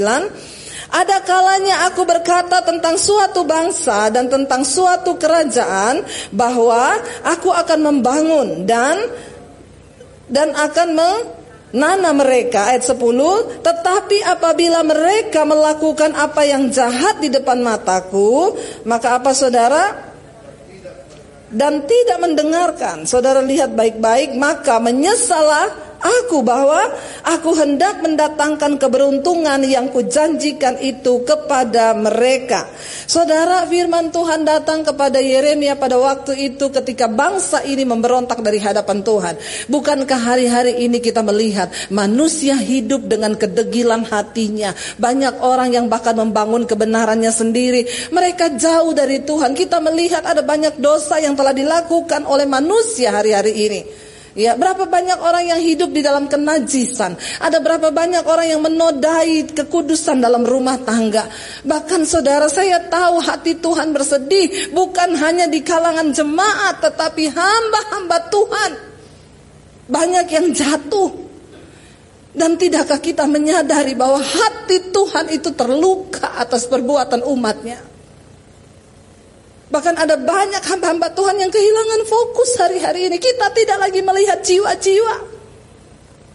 Ada 0.87 1.19
kalanya 1.27 1.91
aku 1.91 2.07
berkata 2.07 2.63
tentang 2.63 2.95
suatu 2.95 3.43
bangsa 3.43 4.07
dan 4.07 4.31
tentang 4.31 4.63
suatu 4.63 5.19
kerajaan 5.19 5.99
bahwa 6.31 6.95
aku 7.27 7.51
akan 7.51 7.79
membangun 7.91 8.63
dan 8.63 8.95
dan 10.31 10.55
akan 10.55 10.89
menanam 10.95 12.15
mereka. 12.23 12.71
Ayat 12.71 12.87
10 12.87 13.03
tetapi 13.63 14.17
apabila 14.23 14.79
mereka 14.87 15.43
melakukan 15.43 16.15
apa 16.15 16.47
yang 16.47 16.71
jahat 16.71 17.19
di 17.19 17.27
depan 17.27 17.59
mataku 17.59 18.55
maka 18.87 19.19
apa 19.19 19.35
saudara? 19.35 20.07
Dan 21.47 21.87
tidak 21.87 22.19
mendengarkan. 22.19 23.07
Saudara 23.07 23.39
lihat 23.39 23.71
baik-baik 23.71 24.35
maka 24.35 24.83
menyesalah 24.83 25.86
aku 26.01 26.45
bahwa 26.45 26.93
aku 27.25 27.53
hendak 27.57 28.01
mendatangkan 28.01 28.77
keberuntungan 28.77 29.61
yang 29.65 29.89
kujanjikan 29.89 30.77
itu 30.81 31.25
kepada 31.25 31.93
mereka. 31.97 32.69
Saudara 33.07 33.63
firman 33.65 34.11
Tuhan 34.11 34.43
datang 34.43 34.83
kepada 34.83 35.17
Yeremia 35.17 35.79
pada 35.79 35.95
waktu 35.95 36.53
itu 36.53 36.69
ketika 36.69 37.07
bangsa 37.07 37.63
ini 37.63 37.87
memberontak 37.87 38.43
dari 38.43 38.59
hadapan 38.59 39.01
Tuhan. 39.01 39.35
Bukankah 39.71 40.19
hari-hari 40.19 40.83
ini 40.83 40.99
kita 40.99 41.23
melihat 41.23 41.71
manusia 41.89 42.59
hidup 42.59 43.07
dengan 43.07 43.35
kedegilan 43.39 44.03
hatinya. 44.07 44.75
Banyak 44.99 45.39
orang 45.39 45.71
yang 45.73 45.85
bahkan 45.87 46.15
membangun 46.15 46.67
kebenarannya 46.67 47.31
sendiri. 47.31 47.87
Mereka 48.11 48.59
jauh 48.59 48.91
dari 48.91 49.23
Tuhan. 49.23 49.55
Kita 49.55 49.79
melihat 49.79 50.23
ada 50.27 50.43
banyak 50.43 50.79
dosa 50.79 51.19
yang 51.19 51.33
telah 51.35 51.55
dilakukan 51.55 52.27
oleh 52.27 52.45
manusia 52.45 53.15
hari-hari 53.15 53.53
ini. 53.55 54.06
Ya, 54.37 54.53
berapa 54.53 54.85
banyak 54.85 55.17
orang 55.17 55.49
yang 55.49 55.57
hidup 55.57 55.89
di 55.89 56.05
dalam 56.05 56.29
kenajisan? 56.29 57.17
Ada 57.41 57.57
berapa 57.57 57.89
banyak 57.89 58.21
orang 58.29 58.47
yang 58.53 58.61
menodai 58.61 59.49
kekudusan 59.49 60.21
dalam 60.21 60.45
rumah 60.45 60.77
tangga? 60.77 61.25
Bahkan 61.65 62.05
saudara 62.05 62.45
saya 62.45 62.85
tahu 62.85 63.17
hati 63.17 63.57
Tuhan 63.57 63.89
bersedih 63.97 64.69
bukan 64.77 65.17
hanya 65.17 65.49
di 65.49 65.65
kalangan 65.65 66.13
jemaat 66.13 66.85
tetapi 66.85 67.33
hamba-hamba 67.33 68.17
Tuhan. 68.29 68.71
Banyak 69.89 70.27
yang 70.29 70.47
jatuh. 70.53 71.09
Dan 72.37 72.61
tidakkah 72.61 73.01
kita 73.01 73.25
menyadari 73.25 73.97
bahwa 73.97 74.21
hati 74.21 74.93
Tuhan 74.93 75.33
itu 75.33 75.49
terluka 75.57 76.37
atas 76.37 76.69
perbuatan 76.69 77.25
umatnya? 77.25 77.96
Bahkan 79.67 79.95
ada 79.99 80.15
banyak 80.15 80.63
hamba-hamba 80.63 81.11
Tuhan 81.11 81.43
yang 81.43 81.51
kehilangan 81.51 82.01
fokus 82.07 82.55
hari-hari 82.55 83.11
ini. 83.11 83.19
Kita 83.19 83.51
tidak 83.51 83.77
lagi 83.83 83.99
melihat 83.99 84.39
jiwa-jiwa. 84.39 85.35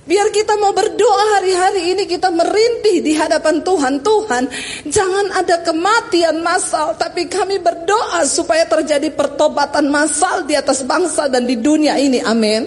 Biar 0.02 0.34
kita 0.34 0.58
mau 0.58 0.74
berdoa 0.74 1.38
hari-hari 1.38 1.94
ini 1.94 2.10
kita 2.10 2.28
merintih 2.28 3.06
di 3.06 3.14
hadapan 3.14 3.62
Tuhan. 3.62 4.02
Tuhan, 4.02 4.44
jangan 4.90 5.30
ada 5.30 5.62
kematian 5.62 6.42
massal, 6.42 6.98
tapi 6.98 7.30
kami 7.30 7.62
berdoa 7.62 8.26
supaya 8.26 8.66
terjadi 8.66 9.14
pertobatan 9.14 9.88
massal 9.88 10.42
di 10.42 10.58
atas 10.58 10.82
bangsa 10.82 11.30
dan 11.30 11.46
di 11.46 11.54
dunia 11.54 11.94
ini. 12.02 12.18
Amin. 12.18 12.66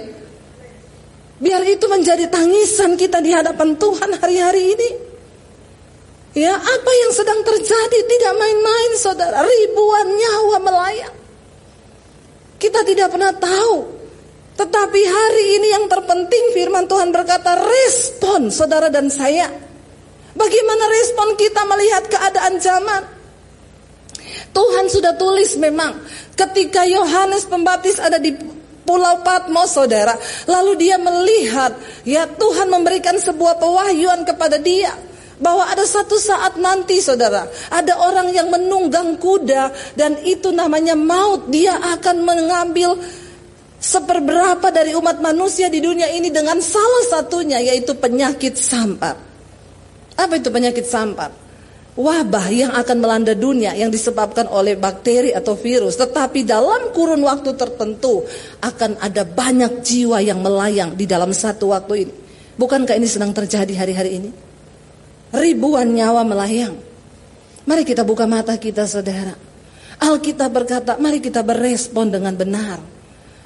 Biar 1.36 1.60
itu 1.68 1.86
menjadi 1.92 2.32
tangisan 2.32 2.96
kita 2.96 3.20
di 3.20 3.36
hadapan 3.36 3.76
Tuhan 3.76 4.16
hari-hari 4.16 4.72
ini. 4.72 4.90
Ya, 6.36 6.52
apa 6.52 6.92
yang 7.08 7.12
sedang 7.16 7.40
terjadi 7.48 8.00
tidak 8.12 8.34
main-main 8.36 8.92
saudara. 9.00 9.40
Ribuan 9.40 10.20
nyawa 10.20 10.58
melayang. 10.60 11.16
Kita 12.60 12.84
tidak 12.84 13.08
pernah 13.16 13.32
tahu. 13.32 13.88
Tetapi 14.60 15.02
hari 15.08 15.46
ini 15.60 15.68
yang 15.72 15.88
terpenting 15.88 16.52
firman 16.52 16.92
Tuhan 16.92 17.16
berkata 17.16 17.56
respon 17.64 18.52
saudara 18.52 18.92
dan 18.92 19.08
saya. 19.08 19.48
Bagaimana 20.36 20.84
respon 20.92 21.40
kita 21.40 21.64
melihat 21.64 22.04
keadaan 22.12 22.60
zaman? 22.60 23.04
Tuhan 24.52 24.92
sudah 24.92 25.16
tulis 25.16 25.56
memang 25.56 26.04
ketika 26.36 26.84
Yohanes 26.84 27.48
Pembaptis 27.48 27.96
ada 27.96 28.20
di 28.20 28.36
Pulau 28.84 29.24
Patmos 29.24 29.72
saudara, 29.72 30.20
lalu 30.52 30.84
dia 30.84 31.00
melihat 31.00 31.80
ya 32.04 32.28
Tuhan 32.28 32.68
memberikan 32.68 33.16
sebuah 33.16 33.56
pewahyuan 33.56 34.28
kepada 34.28 34.60
dia 34.60 34.92
bahwa 35.40 35.68
ada 35.68 35.84
satu 35.84 36.16
saat 36.16 36.56
nanti 36.56 37.04
saudara 37.04 37.48
ada 37.68 38.00
orang 38.00 38.32
yang 38.32 38.48
menunggang 38.48 39.20
kuda 39.20 39.96
dan 40.00 40.16
itu 40.24 40.52
namanya 40.56 40.96
maut 40.96 41.52
dia 41.52 41.76
akan 41.76 42.24
mengambil 42.24 42.96
seperberapa 43.80 44.72
dari 44.72 44.96
umat 44.96 45.20
manusia 45.20 45.68
di 45.68 45.84
dunia 45.84 46.08
ini 46.10 46.32
dengan 46.32 46.58
salah 46.64 47.06
satunya 47.12 47.60
yaitu 47.60 47.94
penyakit 48.00 48.56
sampar 48.56 49.20
apa 50.16 50.34
itu 50.40 50.48
penyakit 50.48 50.88
sampar 50.88 51.46
wabah 51.96 52.48
yang 52.52 52.72
akan 52.76 52.98
melanda 53.00 53.32
dunia 53.32 53.72
yang 53.72 53.88
disebabkan 53.88 54.52
oleh 54.52 54.76
bakteri 54.76 55.32
atau 55.32 55.56
virus, 55.56 55.96
tetapi 55.96 56.44
dalam 56.44 56.92
kurun 56.92 57.24
waktu 57.24 57.56
tertentu 57.56 58.28
akan 58.60 59.00
ada 59.00 59.24
banyak 59.24 59.80
jiwa 59.82 60.20
yang 60.20 60.44
melayang 60.44 60.94
di 60.94 61.08
dalam 61.08 61.32
satu 61.32 61.72
waktu 61.72 62.08
ini. 62.08 62.14
Bukankah 62.56 62.96
ini 63.00 63.08
sedang 63.08 63.32
terjadi 63.32 63.72
hari-hari 63.76 64.12
ini? 64.20 64.30
Ribuan 65.36 65.92
nyawa 65.92 66.24
melayang. 66.24 66.76
Mari 67.68 67.84
kita 67.84 68.08
buka 68.08 68.24
mata 68.24 68.56
kita 68.56 68.88
saudara. 68.88 69.36
Alkitab 70.00 70.52
berkata, 70.52 70.96
mari 71.00 71.20
kita 71.20 71.44
berespon 71.44 72.12
dengan 72.12 72.36
benar. 72.36 72.80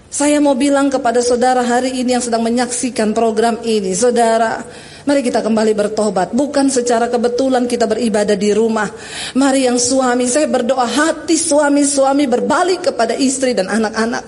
Saya 0.10 0.42
mau 0.42 0.58
bilang 0.58 0.90
kepada 0.90 1.22
saudara 1.22 1.62
hari 1.62 1.94
ini 2.02 2.18
yang 2.18 2.24
sedang 2.26 2.42
menyaksikan 2.42 3.14
program 3.14 3.62
ini, 3.62 3.94
saudara, 3.94 4.66
Mari 5.10 5.26
kita 5.26 5.42
kembali 5.42 5.74
bertobat. 5.74 6.38
Bukan 6.38 6.70
secara 6.70 7.10
kebetulan 7.10 7.66
kita 7.66 7.90
beribadah 7.90 8.38
di 8.38 8.54
rumah. 8.54 8.86
Mari 9.34 9.66
yang 9.66 9.82
suami, 9.82 10.30
saya 10.30 10.46
berdoa 10.46 10.86
hati 10.86 11.34
suami-suami 11.34 12.30
berbalik 12.30 12.94
kepada 12.94 13.18
istri 13.18 13.58
dan 13.58 13.74
anak-anak. 13.74 14.22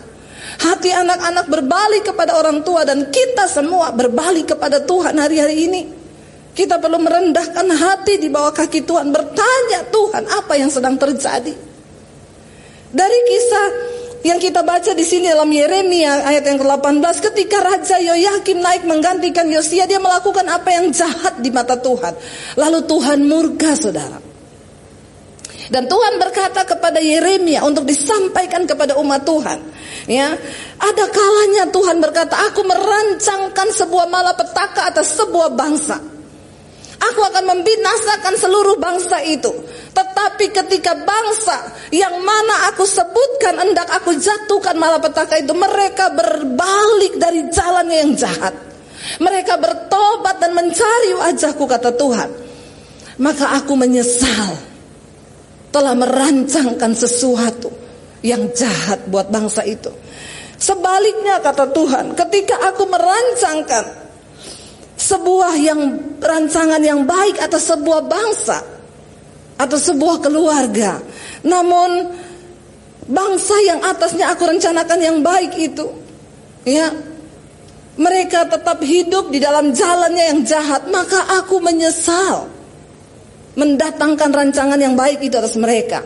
Hati 0.57 0.89
anak-anak 0.89 1.45
berbalik 1.53 2.09
kepada 2.09 2.33
orang 2.33 2.65
tua 2.65 2.81
dan 2.81 3.13
kita 3.13 3.45
semua 3.45 3.93
berbalik 3.93 4.57
kepada 4.57 4.81
Tuhan 4.81 5.21
hari-hari 5.21 5.69
ini. 5.69 6.00
Kita 6.51 6.83
perlu 6.83 6.99
merendahkan 6.99 7.67
hati 7.71 8.19
di 8.19 8.27
bawah 8.27 8.51
kaki 8.51 8.83
Tuhan, 8.83 9.07
bertanya 9.07 9.87
Tuhan 9.87 10.23
apa 10.27 10.53
yang 10.59 10.67
sedang 10.67 10.99
terjadi. 10.99 11.55
Dari 12.91 13.19
kisah 13.23 13.67
yang 14.21 14.37
kita 14.37 14.61
baca 14.61 14.91
di 14.93 15.01
sini 15.01 15.31
dalam 15.31 15.49
Yeremia 15.49 16.27
ayat 16.27 16.43
yang 16.45 16.59
ke-18 16.61 17.15
ketika 17.31 17.57
Raja 17.63 17.97
Yoyakim 18.03 18.59
naik 18.61 18.85
menggantikan 18.85 19.49
Yosia 19.49 19.89
dia 19.89 19.97
melakukan 19.97 20.45
apa 20.45 20.69
yang 20.75 20.93
jahat 20.93 21.39
di 21.39 21.49
mata 21.49 21.79
Tuhan. 21.79 22.13
Lalu 22.59 22.79
Tuhan 22.85 23.19
murka 23.25 23.73
saudara. 23.73 24.19
Dan 25.71 25.87
Tuhan 25.87 26.19
berkata 26.19 26.67
kepada 26.67 26.99
Yeremia 26.99 27.63
untuk 27.63 27.87
disampaikan 27.87 28.67
kepada 28.67 28.99
umat 28.99 29.23
Tuhan. 29.23 29.59
Ya, 30.03 30.35
ada 30.75 31.05
kalanya 31.07 31.71
Tuhan 31.71 32.03
berkata, 32.03 32.35
aku 32.51 32.59
merancangkan 32.67 33.71
sebuah 33.71 34.11
malapetaka 34.11 34.91
atas 34.91 35.15
sebuah 35.15 35.55
bangsa. 35.55 35.95
Aku 37.01 37.21
akan 37.25 37.57
membinasakan 37.57 38.37
seluruh 38.37 38.77
bangsa 38.77 39.25
itu. 39.25 39.49
Tetapi 39.91 40.53
ketika 40.53 40.93
bangsa 40.93 41.73
yang 41.89 42.21
mana 42.21 42.69
aku 42.69 42.85
sebutkan 42.85 43.57
hendak 43.57 43.89
aku 43.89 44.13
jatuhkan 44.21 44.77
malapetaka 44.77 45.41
itu 45.41 45.51
mereka 45.57 46.13
berbalik 46.13 47.17
dari 47.17 47.49
jalannya 47.49 47.97
yang 48.05 48.13
jahat. 48.13 48.53
Mereka 49.17 49.57
bertobat 49.57 50.37
dan 50.37 50.53
mencari 50.53 51.17
wajahku 51.17 51.65
kata 51.65 51.89
Tuhan. 51.97 52.29
Maka 53.17 53.57
aku 53.57 53.73
menyesal 53.73 54.61
telah 55.73 55.97
merancangkan 55.97 56.93
sesuatu 56.93 57.73
yang 58.21 58.53
jahat 58.53 59.09
buat 59.09 59.33
bangsa 59.33 59.65
itu. 59.65 59.89
Sebaliknya 60.61 61.41
kata 61.41 61.73
Tuhan, 61.73 62.13
ketika 62.13 62.61
aku 62.69 62.85
merancangkan 62.85 64.00
sebuah 64.95 65.53
yang 65.59 65.81
rancangan 66.19 66.81
yang 66.81 67.03
baik 67.07 67.41
atas 67.41 67.71
sebuah 67.71 68.05
bangsa 68.05 68.59
atau 69.57 69.77
sebuah 69.77 70.23
keluarga. 70.23 71.01
Namun 71.45 72.09
bangsa 73.05 73.55
yang 73.65 73.81
atasnya 73.81 74.31
aku 74.31 74.45
rencanakan 74.45 74.99
yang 75.01 75.17
baik 75.19 75.57
itu 75.57 75.85
ya 76.65 76.89
mereka 77.99 78.47
tetap 78.47 78.79
hidup 78.81 79.29
di 79.29 79.37
dalam 79.43 79.75
jalannya 79.75 80.31
yang 80.31 80.41
jahat, 80.47 80.87
maka 80.87 81.37
aku 81.43 81.59
menyesal 81.59 82.47
mendatangkan 83.59 84.31
rancangan 84.31 84.79
yang 84.79 84.95
baik 84.95 85.19
itu 85.19 85.35
atas 85.35 85.59
mereka. 85.59 86.01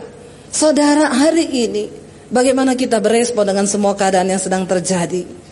Saudara, 0.49 1.13
hari 1.13 1.45
ini 1.45 1.85
bagaimana 2.33 2.73
kita 2.73 2.97
berespon 2.97 3.45
dengan 3.45 3.69
semua 3.69 3.93
keadaan 3.93 4.33
yang 4.33 4.41
sedang 4.41 4.65
terjadi? 4.65 5.44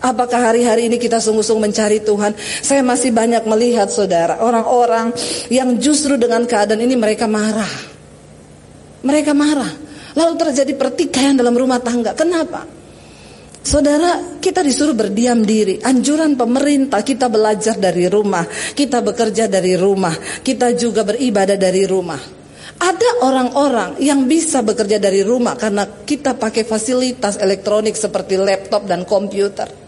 Apakah 0.00 0.48
hari-hari 0.48 0.88
ini 0.88 0.96
kita 0.96 1.20
sungguh-sungguh 1.20 1.68
mencari 1.68 2.00
Tuhan? 2.00 2.32
Saya 2.64 2.80
masih 2.80 3.12
banyak 3.12 3.44
melihat 3.44 3.92
saudara, 3.92 4.40
orang-orang 4.40 5.12
yang 5.52 5.76
justru 5.76 6.16
dengan 6.16 6.48
keadaan 6.48 6.80
ini 6.80 6.96
mereka 6.96 7.28
marah. 7.28 7.68
Mereka 9.04 9.36
marah. 9.36 9.68
Lalu 10.16 10.34
terjadi 10.40 10.72
pertikaian 10.72 11.36
dalam 11.36 11.52
rumah 11.52 11.84
tangga. 11.84 12.16
Kenapa? 12.16 12.64
Saudara, 13.60 14.40
kita 14.40 14.64
disuruh 14.64 14.96
berdiam 14.96 15.44
diri. 15.44 15.84
Anjuran 15.84 16.32
pemerintah 16.32 17.04
kita 17.04 17.28
belajar 17.28 17.76
dari 17.76 18.08
rumah, 18.08 18.48
kita 18.72 19.04
bekerja 19.04 19.52
dari 19.52 19.76
rumah, 19.76 20.16
kita 20.40 20.72
juga 20.80 21.04
beribadah 21.04 21.60
dari 21.60 21.84
rumah. 21.84 22.20
Ada 22.80 23.20
orang-orang 23.28 24.00
yang 24.00 24.24
bisa 24.24 24.64
bekerja 24.64 24.96
dari 24.96 25.20
rumah 25.20 25.52
karena 25.60 25.84
kita 25.84 26.40
pakai 26.40 26.64
fasilitas 26.64 27.36
elektronik 27.36 27.92
seperti 27.92 28.40
laptop 28.40 28.88
dan 28.88 29.04
komputer. 29.04 29.79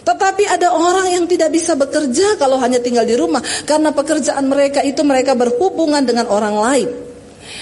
Tetapi 0.00 0.48
ada 0.48 0.72
orang 0.72 1.12
yang 1.12 1.24
tidak 1.28 1.52
bisa 1.52 1.76
bekerja 1.76 2.40
kalau 2.40 2.56
hanya 2.60 2.80
tinggal 2.80 3.04
di 3.04 3.16
rumah. 3.16 3.44
Karena 3.68 3.92
pekerjaan 3.92 4.48
mereka 4.48 4.80
itu 4.80 5.04
mereka 5.04 5.36
berhubungan 5.36 6.00
dengan 6.04 6.28
orang 6.32 6.56
lain. 6.56 6.90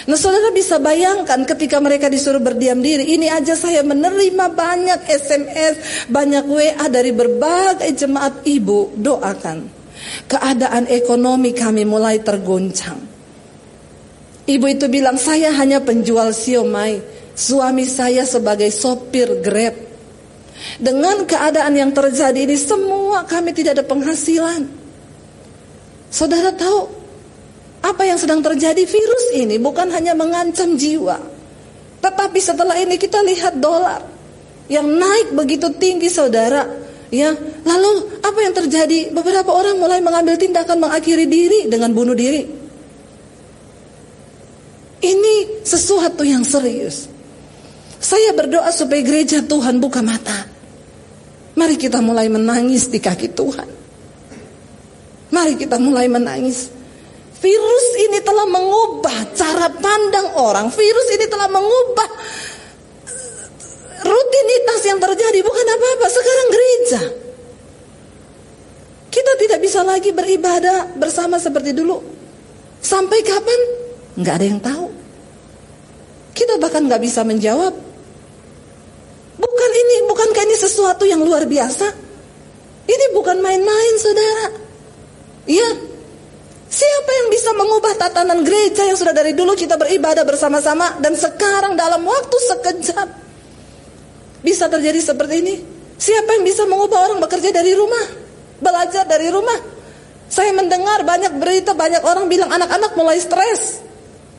Nah 0.09 0.17
saudara 0.17 0.53
bisa 0.53 0.81
bayangkan 0.81 1.45
ketika 1.45 1.81
mereka 1.81 2.13
disuruh 2.13 2.41
berdiam 2.41 2.81
diri 2.81 3.17
Ini 3.17 3.41
aja 3.41 3.57
saya 3.57 3.81
menerima 3.81 4.53
banyak 4.53 5.01
SMS 5.05 6.07
Banyak 6.13 6.45
WA 6.45 6.87
dari 6.93 7.13
berbagai 7.13 7.89
jemaat 7.93 8.45
ibu 8.45 8.93
Doakan. 8.97 9.59
Keadaan 10.29 10.89
ekonomi 10.93 11.57
kami 11.57 11.89
mulai 11.89 12.21
tergoncang. 12.21 13.01
Ibu 14.49 14.67
itu 14.69 14.89
bilang 14.89 15.21
saya 15.21 15.53
hanya 15.57 15.85
penjual 15.85 16.33
siomay. 16.33 17.01
Suami 17.37 17.85
saya 17.85 18.25
sebagai 18.25 18.73
sopir 18.73 19.45
grab 19.45 19.88
dengan 20.79 21.25
keadaan 21.25 21.75
yang 21.75 21.91
terjadi 21.91 22.45
ini 22.45 22.57
semua 22.59 23.25
kami 23.25 23.55
tidak 23.55 23.79
ada 23.81 23.85
penghasilan. 23.87 24.69
Saudara 26.09 26.55
tahu 26.57 26.89
apa 27.85 28.03
yang 28.03 28.19
sedang 28.19 28.43
terjadi 28.43 28.83
virus 28.83 29.25
ini 29.37 29.57
bukan 29.61 29.93
hanya 29.93 30.17
mengancam 30.17 30.75
jiwa. 30.75 31.21
Tetapi 31.99 32.39
setelah 32.39 32.79
ini 32.79 32.95
kita 32.97 33.21
lihat 33.23 33.59
dolar 33.59 34.03
yang 34.71 34.87
naik 34.87 35.35
begitu 35.35 35.73
tinggi 35.77 36.07
saudara. 36.13 36.65
Ya, 37.09 37.33
lalu 37.65 38.21
apa 38.21 38.39
yang 38.45 38.53
terjadi? 38.53 39.09
Beberapa 39.17 39.49
orang 39.49 39.81
mulai 39.81 40.05
mengambil 40.05 40.37
tindakan 40.37 40.77
mengakhiri 40.77 41.25
diri 41.25 41.65
dengan 41.65 41.97
bunuh 41.97 42.13
diri. 42.13 42.45
Ini 44.99 45.65
sesuatu 45.65 46.21
yang 46.21 46.45
serius. 46.45 47.18
Saya 47.99 48.31
berdoa 48.31 48.71
supaya 48.71 49.03
gereja 49.03 49.43
Tuhan 49.43 49.83
buka 49.83 50.01
mata. 50.03 50.47
Mari 51.59 51.75
kita 51.75 51.99
mulai 51.99 52.31
menangis 52.31 52.87
di 52.87 53.03
kaki 53.03 53.35
Tuhan. 53.35 53.69
Mari 55.35 55.59
kita 55.59 55.77
mulai 55.83 56.07
menangis. 56.07 56.71
Virus 57.39 57.87
ini 57.99 58.19
telah 58.23 58.47
mengubah 58.47 59.35
cara 59.35 59.67
pandang 59.75 60.39
orang. 60.39 60.71
Virus 60.71 61.09
ini 61.15 61.27
telah 61.27 61.51
mengubah 61.51 62.09
rutinitas 64.07 64.81
yang 64.87 64.99
terjadi. 65.03 65.39
Bukan 65.43 65.67
apa-apa, 65.67 66.07
sekarang 66.07 66.49
gereja. 66.55 67.03
Kita 69.11 69.33
tidak 69.43 69.59
bisa 69.59 69.81
lagi 69.83 70.11
beribadah 70.15 70.95
bersama 70.95 71.43
seperti 71.43 71.75
dulu. 71.75 71.99
Sampai 72.79 73.23
kapan? 73.27 73.61
Nggak 74.15 74.35
ada 74.39 74.47
yang 74.47 74.61
tahu. 74.63 74.87
Kita 76.39 76.55
bahkan 76.63 76.87
nggak 76.87 77.03
bisa 77.03 77.27
menjawab 77.27 77.88
Bukan 79.39 79.71
ini, 79.71 79.97
bukankah 80.11 80.43
ini 80.45 80.57
sesuatu 80.59 81.07
yang 81.07 81.23
luar 81.23 81.47
biasa? 81.47 81.87
Ini 82.89 83.07
bukan 83.15 83.39
main-main, 83.39 83.95
saudara. 83.97 84.47
Iya. 85.47 85.71
Siapa 86.69 87.11
yang 87.25 87.29
bisa 87.33 87.51
mengubah 87.57 87.97
tatanan 87.97 88.45
gereja 88.45 88.85
yang 88.85 88.99
sudah 88.99 89.17
dari 89.17 89.33
dulu 89.33 89.57
kita 89.57 89.81
beribadah 89.81 90.21
bersama-sama 90.29 91.01
dan 91.01 91.17
sekarang 91.17 91.73
dalam 91.81 92.05
waktu 92.05 92.37
sekejap 92.37 93.09
bisa 94.45 94.69
terjadi 94.69 95.01
seperti 95.01 95.35
ini? 95.41 95.55
Siapa 95.97 96.29
yang 96.39 96.45
bisa 96.45 96.69
mengubah 96.69 97.09
orang 97.09 97.19
bekerja 97.25 97.51
dari 97.51 97.73
rumah, 97.73 98.05
belajar 98.61 99.09
dari 99.09 99.33
rumah? 99.33 99.57
Saya 100.29 100.53
mendengar 100.53 101.09
banyak 101.09 101.41
berita, 101.41 101.73
banyak 101.73 102.05
orang 102.05 102.29
bilang 102.29 102.53
anak-anak 102.53 102.93
mulai 103.01 103.17
stres. 103.17 103.81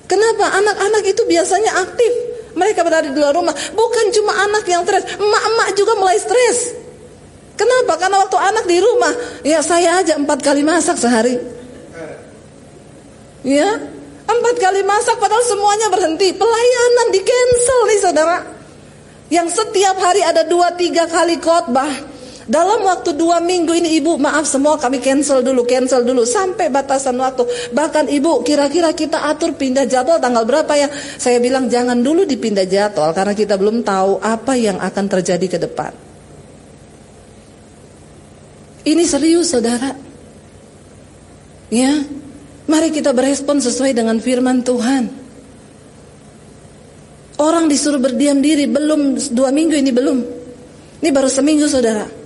Kenapa? 0.05 0.53
Anak-anak 0.53 1.03
itu 1.09 1.25
biasanya 1.25 1.81
aktif, 1.81 2.13
mereka 2.57 2.81
berada 2.85 3.09
di 3.09 3.17
luar 3.17 3.33
rumah. 3.35 3.53
Bukan 3.53 4.05
cuma 4.15 4.33
anak 4.49 4.63
yang 4.65 4.81
stres, 4.85 5.05
emak-emak 5.17 5.69
juga 5.77 5.93
mulai 5.97 6.17
stres. 6.17 6.73
Kenapa? 7.59 7.99
Karena 7.99 8.23
waktu 8.23 8.37
anak 8.39 8.65
di 8.65 8.77
rumah, 8.79 9.13
ya 9.43 9.59
saya 9.59 9.99
aja 9.99 10.15
empat 10.15 10.39
kali 10.39 10.63
masak 10.63 10.95
sehari. 10.95 11.35
Ya, 13.43 13.67
empat 14.27 14.55
kali 14.59 14.83
masak 14.83 15.19
padahal 15.19 15.43
semuanya 15.43 15.87
berhenti. 15.91 16.31
Pelayanan 16.35 17.07
di 17.11 17.19
cancel 17.23 17.79
nih 17.87 17.99
saudara. 17.99 18.37
Yang 19.29 19.61
setiap 19.61 19.95
hari 20.01 20.25
ada 20.25 20.47
dua 20.47 20.73
tiga 20.73 21.05
kali 21.05 21.37
khotbah. 21.37 22.08
Dalam 22.49 22.81
waktu 22.81 23.13
dua 23.13 23.37
minggu 23.37 23.77
ini 23.77 24.01
ibu 24.01 24.17
maaf 24.17 24.49
semua 24.49 24.73
kami 24.81 24.97
cancel 24.97 25.45
dulu, 25.45 25.69
cancel 25.69 26.01
dulu 26.01 26.25
sampai 26.25 26.73
batasan 26.73 27.13
waktu. 27.21 27.45
Bahkan 27.69 28.09
ibu 28.09 28.41
kira-kira 28.41 28.89
kita 28.89 29.21
atur 29.29 29.53
pindah 29.53 29.85
jadwal 29.85 30.17
tanggal 30.17 30.49
berapa 30.49 30.73
ya? 30.73 30.89
Saya 31.21 31.37
bilang 31.37 31.69
jangan 31.69 32.01
dulu 32.01 32.25
dipindah 32.25 32.65
jadwal 32.65 33.13
karena 33.13 33.37
kita 33.37 33.53
belum 33.53 33.85
tahu 33.85 34.17
apa 34.17 34.57
yang 34.57 34.81
akan 34.81 35.05
terjadi 35.05 35.45
ke 35.45 35.57
depan. 35.61 35.93
Ini 38.81 39.03
serius 39.05 39.53
saudara. 39.53 39.93
Ya, 41.69 42.01
mari 42.65 42.89
kita 42.89 43.13
berespon 43.13 43.61
sesuai 43.61 43.93
dengan 43.93 44.17
firman 44.17 44.65
Tuhan. 44.65 45.05
Orang 47.37 47.69
disuruh 47.69 48.01
berdiam 48.01 48.41
diri 48.41 48.65
belum 48.65 49.21
dua 49.37 49.53
minggu 49.53 49.77
ini 49.77 49.93
belum. 49.93 50.17
Ini 51.05 51.09
baru 51.13 51.29
seminggu 51.29 51.69
saudara. 51.69 52.18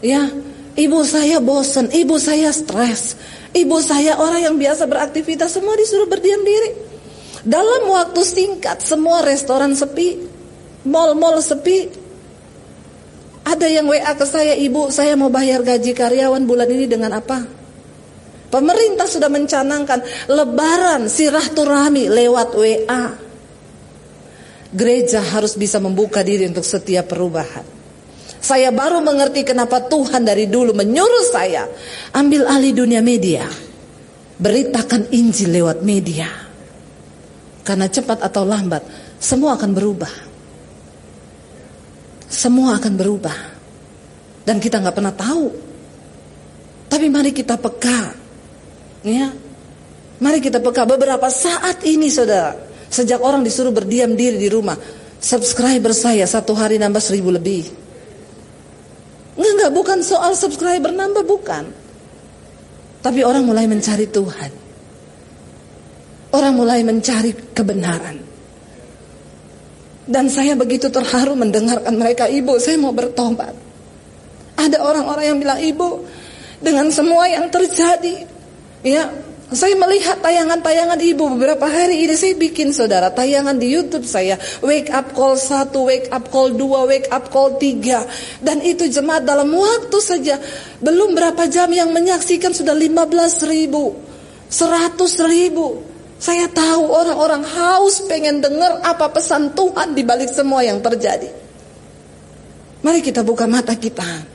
Ya, 0.00 0.32
ibu 0.80 1.04
saya 1.04 1.44
bosan, 1.44 1.92
ibu 1.92 2.16
saya 2.16 2.48
stres, 2.56 3.20
ibu 3.52 3.76
saya 3.84 4.16
orang 4.16 4.40
yang 4.48 4.56
biasa 4.56 4.88
beraktivitas 4.88 5.52
semua 5.52 5.76
disuruh 5.76 6.08
berdiam 6.08 6.40
diri. 6.40 6.72
Dalam 7.44 7.88
waktu 7.88 8.20
singkat 8.24 8.80
semua 8.80 9.20
restoran 9.24 9.76
sepi, 9.76 10.16
mall-mall 10.88 11.40
sepi. 11.44 11.88
Ada 13.44 13.66
yang 13.68 13.88
WA 13.88 14.12
ke 14.16 14.24
saya, 14.28 14.56
ibu 14.56 14.92
saya 14.92 15.16
mau 15.16 15.32
bayar 15.32 15.64
gaji 15.64 15.92
karyawan 15.96 16.44
bulan 16.44 16.68
ini 16.68 16.84
dengan 16.88 17.16
apa? 17.16 17.44
Pemerintah 18.52 19.08
sudah 19.08 19.30
mencanangkan 19.32 20.00
lebaran 20.28 21.08
sirahturahmi 21.08 22.08
lewat 22.08 22.48
WA. 22.56 23.04
Gereja 24.70 25.20
harus 25.22 25.56
bisa 25.56 25.80
membuka 25.82 26.20
diri 26.22 26.46
untuk 26.46 26.66
setiap 26.66 27.10
perubahan. 27.10 27.79
Saya 28.40 28.72
baru 28.72 29.04
mengerti 29.04 29.44
kenapa 29.44 29.84
Tuhan 29.84 30.24
dari 30.24 30.48
dulu 30.48 30.72
menyuruh 30.72 31.24
saya 31.28 31.68
ambil 32.16 32.48
alih 32.48 32.72
dunia 32.72 33.04
media. 33.04 33.44
Beritakan 34.40 35.12
Injil 35.12 35.60
lewat 35.60 35.84
media. 35.84 36.24
Karena 37.60 37.86
cepat 37.92 38.24
atau 38.24 38.48
lambat 38.48 38.80
semua 39.20 39.60
akan 39.60 39.70
berubah. 39.76 40.14
Semua 42.32 42.80
akan 42.80 42.92
berubah. 42.96 43.38
Dan 44.48 44.56
kita 44.56 44.80
nggak 44.80 44.96
pernah 44.96 45.12
tahu. 45.12 45.46
Tapi 46.88 47.06
mari 47.12 47.36
kita 47.36 47.60
peka. 47.60 48.16
Ya. 49.04 49.28
Mari 50.16 50.40
kita 50.40 50.64
peka 50.64 50.88
beberapa 50.88 51.28
saat 51.28 51.84
ini 51.84 52.08
saudara. 52.08 52.56
Sejak 52.88 53.20
orang 53.20 53.44
disuruh 53.44 53.70
berdiam 53.70 54.16
diri 54.16 54.40
di 54.40 54.48
rumah. 54.48 54.74
Subscriber 55.20 55.92
saya 55.92 56.24
satu 56.24 56.56
hari 56.56 56.80
nambah 56.80 57.04
seribu 57.04 57.28
lebih. 57.28 57.89
Enggak, 59.40 59.52
enggak, 59.56 59.72
bukan 59.72 59.98
soal 60.04 60.36
subscriber 60.36 60.92
nambah, 60.92 61.24
bukan. 61.24 61.64
Tapi 63.00 63.24
orang 63.24 63.48
mulai 63.48 63.64
mencari 63.64 64.04
Tuhan. 64.04 64.52
Orang 66.36 66.60
mulai 66.60 66.84
mencari 66.84 67.32
kebenaran. 67.56 68.20
Dan 70.04 70.28
saya 70.28 70.52
begitu 70.52 70.92
terharu 70.92 71.32
mendengarkan 71.32 71.96
mereka, 71.96 72.28
Ibu, 72.28 72.60
saya 72.60 72.76
mau 72.76 72.92
bertobat. 72.92 73.56
Ada 74.60 74.76
orang-orang 74.84 75.24
yang 75.24 75.38
bilang, 75.40 75.56
Ibu, 75.56 75.88
dengan 76.60 76.92
semua 76.92 77.24
yang 77.24 77.48
terjadi, 77.48 78.28
ya, 78.84 79.08
saya 79.50 79.74
melihat 79.74 80.22
tayangan-tayangan 80.22 80.98
ibu 81.02 81.26
beberapa 81.34 81.66
hari 81.66 82.06
ini. 82.06 82.14
Saya 82.14 82.38
bikin 82.38 82.70
saudara 82.70 83.10
tayangan 83.10 83.58
di 83.58 83.74
YouTube 83.74 84.06
saya. 84.06 84.38
Wake 84.62 84.94
up 84.94 85.10
call 85.10 85.34
1, 85.34 85.74
wake 85.74 86.06
up 86.14 86.30
call 86.30 86.54
2, 86.54 86.86
wake 86.86 87.08
up 87.10 87.34
call 87.34 87.58
3 87.58 88.46
dan 88.46 88.62
itu 88.62 88.86
jemaat 88.86 89.26
dalam 89.26 89.50
waktu 89.50 89.98
saja. 89.98 90.38
Belum 90.78 91.18
berapa 91.18 91.50
jam 91.50 91.66
yang 91.74 91.90
menyaksikan 91.90 92.54
sudah 92.54 92.78
15 92.78 93.50
ribu 93.50 93.98
100 94.46 94.94
ribu. 95.26 95.82
Saya 96.20 96.46
tahu 96.52 96.84
orang-orang 96.86 97.42
haus 97.42 98.04
pengen 98.06 98.44
dengar 98.44 98.78
apa 98.86 99.08
pesan 99.10 99.56
Tuhan 99.56 99.98
di 99.98 100.06
balik 100.06 100.30
semua 100.30 100.62
yang 100.62 100.78
terjadi. 100.78 101.26
Mari 102.86 103.02
kita 103.02 103.26
buka 103.26 103.50
mata 103.50 103.74
kita 103.74 104.29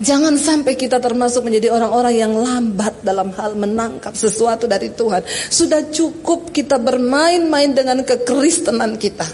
Jangan 0.00 0.32
sampai 0.40 0.80
kita 0.80 0.96
termasuk 0.96 1.44
menjadi 1.44 1.76
orang-orang 1.76 2.16
yang 2.16 2.32
lambat 2.32 3.04
dalam 3.04 3.36
hal 3.36 3.52
menangkap 3.52 4.16
sesuatu 4.16 4.64
dari 4.64 4.88
Tuhan. 4.96 5.20
Sudah 5.52 5.92
cukup 5.92 6.56
kita 6.56 6.80
bermain-main 6.80 7.76
dengan 7.76 8.00
kekristenan 8.00 8.96
kita. 8.96 9.28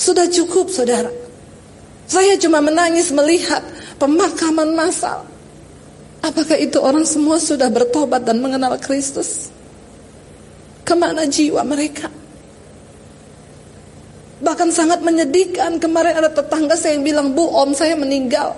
Sudah 0.00 0.24
cukup 0.32 0.72
saudara. 0.72 1.12
Saya 2.08 2.40
cuma 2.40 2.64
menangis 2.64 3.12
melihat 3.12 3.60
pemakaman 4.00 4.72
massal. 4.72 5.28
Apakah 6.24 6.56
itu 6.56 6.80
orang 6.80 7.04
semua 7.04 7.36
sudah 7.36 7.68
bertobat 7.68 8.24
dan 8.24 8.40
mengenal 8.40 8.80
Kristus? 8.80 9.52
Ke 10.80 10.96
mana 10.96 11.28
jiwa 11.28 11.60
mereka? 11.60 12.08
Bahkan 14.40 14.72
sangat 14.72 15.04
menyedihkan 15.04 15.76
kemarin 15.76 16.24
ada 16.24 16.32
tetangga 16.32 16.72
saya 16.72 16.96
yang 16.96 17.04
bilang, 17.04 17.26
Bu 17.36 17.44
om 17.52 17.76
saya 17.76 17.92
meninggal 17.96 18.56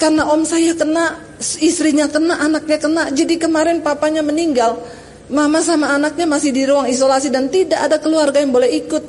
karena 0.00 0.32
om 0.32 0.48
saya 0.48 0.72
kena, 0.72 1.20
istrinya 1.60 2.08
kena, 2.08 2.40
anaknya 2.40 2.80
kena. 2.80 3.12
Jadi 3.12 3.36
kemarin 3.36 3.84
papanya 3.84 4.24
meninggal. 4.24 4.80
Mama 5.28 5.60
sama 5.60 5.92
anaknya 5.92 6.24
masih 6.24 6.56
di 6.56 6.64
ruang 6.64 6.88
isolasi 6.88 7.28
dan 7.28 7.52
tidak 7.52 7.84
ada 7.84 8.00
keluarga 8.00 8.40
yang 8.40 8.48
boleh 8.48 8.72
ikut. 8.80 9.04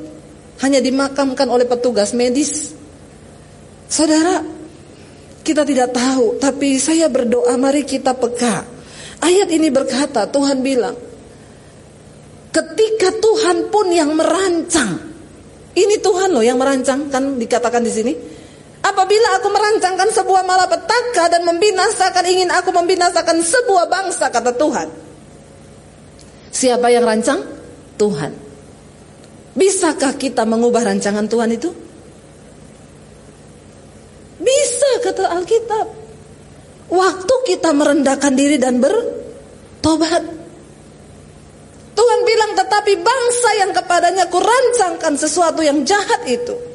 Hanya 0.59 0.83
dimakamkan 0.83 1.47
oleh 1.47 1.63
petugas 1.63 2.11
medis. 2.11 2.75
Saudara, 3.87 4.43
kita 5.41 5.63
tidak 5.63 5.95
tahu, 5.95 6.37
tapi 6.37 6.75
saya 6.75 7.07
berdoa 7.07 7.55
mari 7.55 7.87
kita 7.87 8.11
peka. 8.11 8.67
Ayat 9.23 9.47
ini 9.47 9.71
berkata, 9.71 10.27
Tuhan 10.27 10.59
bilang, 10.59 10.93
ketika 12.51 13.15
Tuhan 13.15 13.71
pun 13.71 13.87
yang 13.89 14.11
merancang, 14.13 14.99
ini 15.71 15.95
Tuhan 16.03 16.35
loh 16.35 16.43
yang 16.43 16.59
merancang, 16.59 17.07
kan 17.07 17.39
dikatakan 17.39 17.81
di 17.81 17.91
sini. 17.91 18.13
Apabila 18.81 19.37
aku 19.37 19.47
merancangkan 19.53 20.09
sebuah 20.09 20.41
malapetaka 20.41 21.29
dan 21.29 21.45
membinasakan 21.45 22.25
ingin 22.25 22.49
aku 22.49 22.73
membinasakan 22.73 23.37
sebuah 23.45 23.85
bangsa 23.85 24.33
kata 24.33 24.57
Tuhan. 24.57 24.87
Siapa 26.49 26.89
yang 26.89 27.05
rancang? 27.05 27.45
Tuhan. 28.01 28.33
Bisakah 29.53 30.17
kita 30.17 30.49
mengubah 30.49 30.81
rancangan 30.81 31.29
Tuhan 31.29 31.53
itu? 31.53 31.69
Bisa 34.41 34.89
kata 35.05 35.29
Alkitab. 35.29 35.87
Waktu 36.89 37.35
kita 37.53 37.69
merendahkan 37.77 38.33
diri 38.33 38.57
dan 38.57 38.81
bertobat. 38.81 40.25
Tuhan 41.91 42.19
bilang 42.25 42.51
tetapi 42.57 42.93
bangsa 42.97 43.49
yang 43.61 43.71
kepadanya 43.77 44.25
kurancangkan 44.25 45.13
sesuatu 45.21 45.61
yang 45.61 45.85
jahat 45.85 46.25
itu 46.25 46.70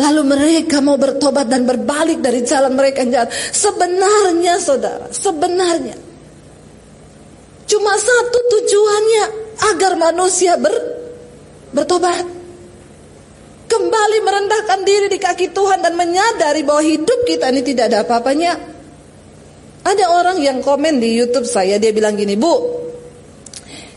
Lalu 0.00 0.22
mereka 0.24 0.80
mau 0.80 0.96
bertobat 0.96 1.44
dan 1.44 1.68
berbalik 1.68 2.24
dari 2.24 2.40
jalan 2.40 2.72
mereka 2.72 3.04
yang 3.04 3.12
jahat. 3.20 3.30
Sebenarnya 3.52 4.56
saudara, 4.56 5.12
sebenarnya. 5.12 5.92
Cuma 7.68 7.92
satu 8.00 8.38
tujuannya 8.48 9.24
agar 9.76 9.92
manusia 10.00 10.56
ber, 10.56 10.72
bertobat. 11.76 12.24
Kembali 13.70 14.18
merendahkan 14.24 14.80
diri 14.82 15.06
di 15.12 15.20
kaki 15.20 15.52
Tuhan 15.52 15.84
dan 15.84 15.94
menyadari 15.94 16.64
bahwa 16.66 16.82
hidup 16.82 17.20
kita 17.28 17.52
ini 17.52 17.62
tidak 17.62 17.92
ada 17.92 18.02
apa-apanya. 18.02 18.56
Ada 19.84 20.04
orang 20.10 20.40
yang 20.42 20.58
komen 20.64 20.98
di 20.98 21.12
YouTube 21.14 21.46
saya, 21.46 21.76
dia 21.76 21.92
bilang 21.94 22.16
gini, 22.16 22.34
Bu, 22.34 22.52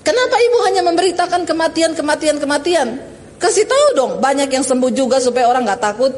kenapa 0.06 0.36
ibu 0.40 0.58
hanya 0.68 0.86
memberitakan 0.86 1.48
kematian, 1.48 1.92
kematian, 1.98 2.38
kematian? 2.38 3.13
Kasih 3.44 3.68
tahu 3.68 3.88
dong, 4.00 4.12
banyak 4.24 4.48
yang 4.48 4.64
sembuh 4.64 4.88
juga 4.96 5.20
supaya 5.20 5.52
orang 5.52 5.68
nggak 5.68 5.84
takut. 5.84 6.16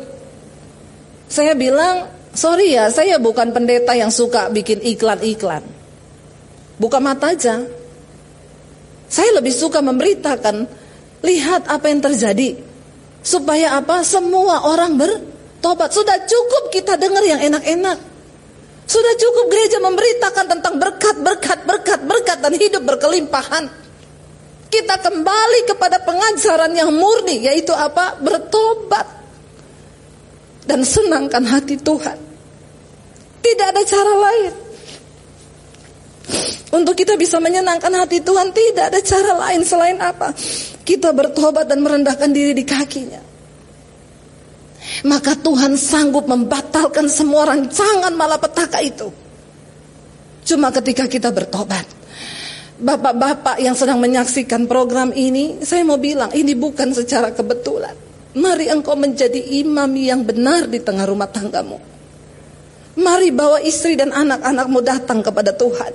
Saya 1.26 1.58
bilang, 1.58 2.06
sorry 2.38 2.78
ya, 2.78 2.94
saya 2.94 3.18
bukan 3.18 3.50
pendeta 3.50 3.98
yang 3.98 4.14
suka 4.14 4.54
bikin 4.54 4.78
iklan-iklan. 4.86 5.66
Buka 6.78 7.02
mata 7.02 7.34
aja. 7.34 7.66
Saya 9.10 9.42
lebih 9.42 9.50
suka 9.58 9.82
memberitakan, 9.82 10.70
lihat 11.26 11.66
apa 11.66 11.90
yang 11.90 12.06
terjadi. 12.06 12.62
Supaya 13.26 13.82
apa? 13.82 14.06
Semua 14.06 14.70
orang 14.70 14.94
bertobat. 14.94 15.90
Sudah 15.98 16.30
cukup 16.30 16.70
kita 16.70 16.94
dengar 16.94 17.26
yang 17.26 17.42
enak-enak. 17.42 17.98
Sudah 18.86 19.14
cukup 19.18 19.50
gereja 19.50 19.82
memberitakan 19.82 20.46
tentang 20.46 20.78
berkat, 20.78 21.18
berkat, 21.26 21.60
berkat, 21.66 22.00
berkat 22.06 22.38
dan 22.38 22.54
hidup 22.54 22.86
berkelimpahan. 22.86 23.66
Kita 24.70 25.00
kembali 25.00 25.60
kepada 25.70 26.02
pengajaran 26.04 26.72
yang 26.76 26.92
murni 26.92 27.46
yaitu 27.46 27.72
apa? 27.72 28.20
Bertobat. 28.20 29.08
Dan 30.66 30.82
senangkan 30.82 31.46
hati 31.46 31.78
Tuhan. 31.78 32.18
Tidak 33.46 33.68
ada 33.70 33.82
cara 33.86 34.14
lain. 34.18 34.54
Untuk 36.74 36.98
kita 36.98 37.14
bisa 37.16 37.38
menyenangkan 37.38 37.94
hati 37.94 38.20
Tuhan 38.20 38.50
tidak 38.50 38.92
ada 38.92 39.00
cara 39.00 39.32
lain 39.48 39.62
selain 39.62 39.98
apa? 40.02 40.34
Kita 40.82 41.14
bertobat 41.14 41.70
dan 41.70 41.86
merendahkan 41.86 42.34
diri 42.34 42.58
di 42.58 42.66
kakinya. 42.66 43.22
maka 45.04 45.34
Tuhan 45.36 45.76
sanggup 45.76 46.30
membatalkan 46.30 47.10
semua 47.10 47.50
rancangan 47.50 48.14
malapetaka 48.14 48.80
itu. 48.86 49.10
Cuma 50.46 50.70
ketika 50.70 51.10
kita 51.10 51.34
bertobat. 51.34 51.86
Bapak-bapak 52.76 53.64
yang 53.64 53.72
sedang 53.72 54.04
menyaksikan 54.04 54.68
program 54.68 55.16
ini, 55.16 55.64
saya 55.64 55.88
mau 55.88 55.96
bilang 55.96 56.28
ini 56.36 56.52
bukan 56.60 56.92
secara 56.92 57.32
kebetulan. 57.32 57.96
Mari 58.36 58.68
engkau 58.68 59.00
menjadi 59.00 59.40
imam 59.64 59.88
yang 59.96 60.28
benar 60.28 60.68
di 60.68 60.84
tengah 60.84 61.08
rumah 61.08 61.32
tanggamu. 61.32 61.80
Mari 63.00 63.32
bawa 63.32 63.64
istri 63.64 63.96
dan 63.96 64.12
anak-anakmu 64.12 64.80
datang 64.84 65.24
kepada 65.24 65.56
Tuhan. 65.56 65.92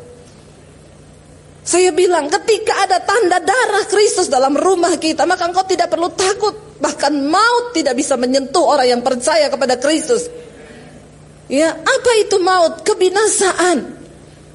Saya 1.61 1.93
bilang 1.93 2.33
ketika 2.33 2.89
ada 2.89 2.97
tanda 3.05 3.45
darah 3.45 3.85
Kristus 3.85 4.33
dalam 4.33 4.57
rumah 4.57 4.97
kita, 4.97 5.29
maka 5.29 5.53
engkau 5.53 5.69
tidak 5.69 5.93
perlu 5.93 6.09
takut. 6.17 6.81
Bahkan 6.81 7.13
maut 7.29 7.77
tidak 7.77 7.93
bisa 7.93 8.17
menyentuh 8.17 8.65
orang 8.65 8.89
yang 8.89 9.03
percaya 9.05 9.53
kepada 9.53 9.77
Kristus. 9.77 10.33
Ya, 11.53 11.77
apa 11.77 12.11
itu 12.25 12.41
maut? 12.41 12.81
Kebinasaan. 12.81 14.00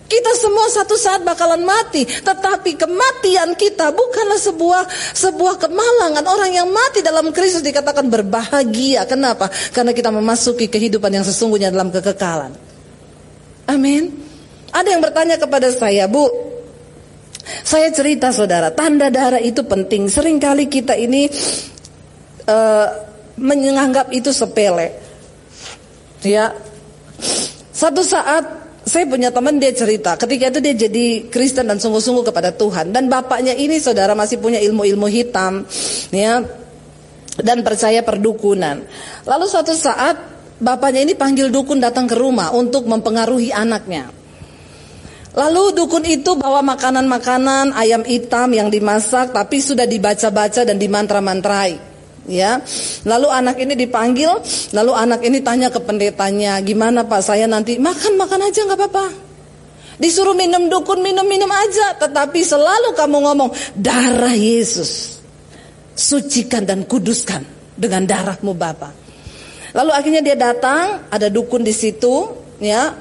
Kita 0.06 0.32
semua 0.38 0.70
satu 0.70 0.94
saat 0.94 1.26
bakalan 1.26 1.66
mati, 1.66 2.06
tetapi 2.06 2.78
kematian 2.78 3.58
kita 3.58 3.90
bukanlah 3.90 4.38
sebuah 4.38 4.84
sebuah 5.18 5.58
kemalangan. 5.58 6.22
Orang 6.30 6.54
yang 6.54 6.70
mati 6.70 7.02
dalam 7.02 7.34
Kristus 7.34 7.66
dikatakan 7.66 8.06
berbahagia. 8.06 9.10
Kenapa? 9.10 9.50
Karena 9.74 9.98
kita 9.98 10.14
memasuki 10.14 10.70
kehidupan 10.70 11.10
yang 11.10 11.26
sesungguhnya 11.26 11.74
dalam 11.74 11.90
kekekalan. 11.90 12.54
Amin. 13.66 14.14
Ada 14.70 14.94
yang 14.94 15.02
bertanya 15.02 15.42
kepada 15.42 15.74
saya, 15.74 16.06
Bu, 16.06 16.30
saya 17.66 17.90
cerita 17.90 18.30
saudara, 18.30 18.70
tanda 18.70 19.10
darah 19.10 19.42
itu 19.42 19.66
penting. 19.66 20.06
Seringkali 20.06 20.70
kita 20.70 20.94
ini 20.94 21.26
uh, 22.46 22.88
menganggap 23.42 24.14
itu 24.14 24.30
sepele. 24.30 25.02
Ya, 26.26 26.54
satu 27.70 28.02
saat 28.02 28.65
saya 28.86 29.10
punya 29.10 29.34
teman 29.34 29.58
dia 29.58 29.74
cerita 29.74 30.14
ketika 30.14 30.54
itu 30.54 30.60
dia 30.62 30.76
jadi 30.78 31.06
Kristen 31.34 31.66
dan 31.66 31.82
sungguh-sungguh 31.82 32.22
kepada 32.22 32.54
Tuhan 32.54 32.94
dan 32.94 33.10
bapaknya 33.10 33.58
ini 33.58 33.82
saudara 33.82 34.14
masih 34.14 34.38
punya 34.38 34.62
ilmu-ilmu 34.62 35.10
hitam 35.10 35.66
ya 36.14 36.46
dan 37.42 37.66
percaya 37.66 38.00
perdukunan. 38.06 38.86
Lalu 39.28 39.46
suatu 39.50 39.76
saat 39.76 40.16
bapaknya 40.62 41.04
ini 41.04 41.14
panggil 41.18 41.52
dukun 41.52 41.84
datang 41.84 42.08
ke 42.08 42.16
rumah 42.16 42.56
untuk 42.56 42.88
mempengaruhi 42.88 43.52
anaknya. 43.52 44.08
Lalu 45.36 45.76
dukun 45.76 46.08
itu 46.08 46.40
bawa 46.40 46.64
makanan-makanan 46.64 47.76
ayam 47.76 48.08
hitam 48.08 48.56
yang 48.56 48.72
dimasak 48.72 49.36
tapi 49.36 49.60
sudah 49.60 49.84
dibaca-baca 49.84 50.64
dan 50.64 50.80
dimantra-mantrai 50.80 51.95
ya. 52.30 52.62
Lalu 53.06 53.28
anak 53.30 53.56
ini 53.62 53.74
dipanggil, 53.74 54.32
lalu 54.74 54.92
anak 54.94 55.22
ini 55.26 55.40
tanya 55.42 55.72
ke 55.72 55.80
pendetanya, 55.82 56.62
gimana 56.62 57.06
Pak 57.06 57.22
saya 57.22 57.46
nanti 57.46 57.78
makan 57.78 58.20
makan 58.20 58.40
aja 58.46 58.66
nggak 58.66 58.80
apa-apa. 58.80 59.06
Disuruh 59.96 60.36
minum 60.36 60.68
dukun 60.68 61.00
minum-minum 61.00 61.48
aja, 61.48 61.96
tetapi 61.96 62.44
selalu 62.44 62.92
kamu 63.00 63.18
ngomong 63.32 63.50
darah 63.80 64.36
Yesus. 64.36 65.24
Sucikan 65.96 66.68
dan 66.68 66.84
kuduskan 66.84 67.48
dengan 67.80 68.04
darahmu 68.04 68.52
Bapak. 68.52 68.92
Lalu 69.72 69.92
akhirnya 69.96 70.22
dia 70.24 70.36
datang, 70.36 71.08
ada 71.08 71.32
dukun 71.32 71.64
di 71.64 71.72
situ, 71.72 72.28
ya. 72.60 72.92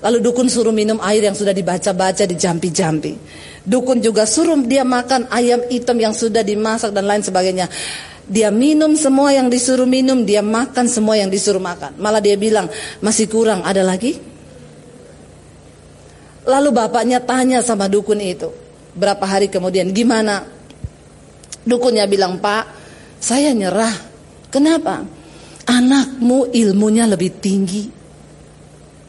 Lalu 0.00 0.24
dukun 0.24 0.48
suruh 0.48 0.72
minum 0.72 0.96
air 1.04 1.28
yang 1.28 1.36
sudah 1.36 1.52
dibaca-baca, 1.52 2.24
dijampi-jampi. 2.24 3.12
Dukun 3.60 4.00
juga 4.00 4.24
suruh 4.24 4.56
dia 4.64 4.80
makan 4.80 5.28
ayam 5.28 5.60
hitam 5.68 6.00
yang 6.00 6.16
sudah 6.16 6.40
dimasak 6.40 6.96
dan 6.96 7.04
lain 7.04 7.20
sebagainya. 7.20 7.68
Dia 8.30 8.54
minum 8.54 8.94
semua 8.94 9.34
yang 9.34 9.50
disuruh 9.50 9.90
minum, 9.90 10.22
dia 10.22 10.38
makan 10.38 10.86
semua 10.86 11.18
yang 11.18 11.26
disuruh 11.26 11.58
makan. 11.58 11.98
Malah 11.98 12.22
dia 12.22 12.38
bilang, 12.38 12.70
masih 13.02 13.26
kurang, 13.26 13.66
ada 13.66 13.82
lagi? 13.82 14.14
Lalu 16.46 16.70
bapaknya 16.70 17.18
tanya 17.18 17.58
sama 17.58 17.90
dukun 17.90 18.22
itu. 18.22 18.54
Berapa 18.94 19.26
hari 19.26 19.50
kemudian, 19.50 19.90
gimana? 19.90 20.46
Dukunnya 21.66 22.06
bilang, 22.06 22.38
Pak, 22.38 22.64
saya 23.18 23.50
nyerah. 23.50 23.92
Kenapa? 24.46 25.02
Anakmu 25.66 26.54
ilmunya 26.54 27.10
lebih 27.10 27.34
tinggi. 27.42 27.90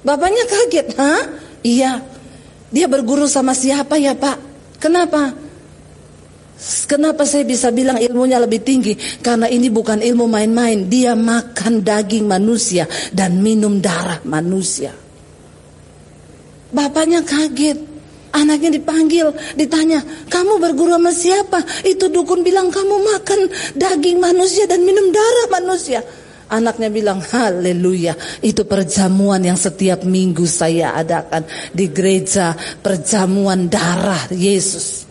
Bapaknya 0.01 0.49
kaget, 0.49 0.87
hah? 0.97 1.21
Iya. 1.61 2.01
Dia 2.73 2.87
berguru 2.89 3.29
sama 3.29 3.53
siapa 3.53 4.01
ya 4.01 4.17
Pak? 4.17 4.37
Kenapa? 4.81 5.29
Kenapa 6.61 7.25
saya 7.25 7.41
bisa 7.41 7.73
bilang 7.73 7.97
ilmunya 7.97 8.37
lebih 8.37 8.61
tinggi? 8.61 8.93
Karena 9.17 9.49
ini 9.49 9.73
bukan 9.73 9.97
ilmu 9.97 10.29
main-main. 10.29 10.85
Dia 10.85 11.17
makan 11.17 11.81
daging 11.81 12.29
manusia 12.29 12.85
dan 13.09 13.41
minum 13.41 13.81
darah 13.81 14.21
manusia. 14.29 14.93
Bapaknya 16.69 17.25
kaget. 17.25 17.89
Anaknya 18.31 18.79
dipanggil, 18.79 19.27
ditanya, 19.59 19.99
kamu 20.31 20.55
berguru 20.63 20.95
sama 20.95 21.11
siapa? 21.11 21.59
Itu 21.83 22.07
dukun 22.07 22.47
bilang 22.47 22.71
kamu 22.71 23.03
makan 23.03 23.39
daging 23.75 24.23
manusia 24.23 24.63
dan 24.71 24.87
minum 24.87 25.11
darah 25.11 25.59
manusia. 25.59 25.99
Anaknya 26.47 26.87
bilang, 26.87 27.19
haleluya, 27.19 28.15
itu 28.39 28.63
perjamuan 28.63 29.43
yang 29.43 29.59
setiap 29.59 30.07
minggu 30.07 30.47
saya 30.47 30.95
adakan 30.95 31.43
di 31.75 31.91
gereja, 31.91 32.55
perjamuan 32.79 33.67
darah 33.67 34.31
Yesus. 34.31 35.10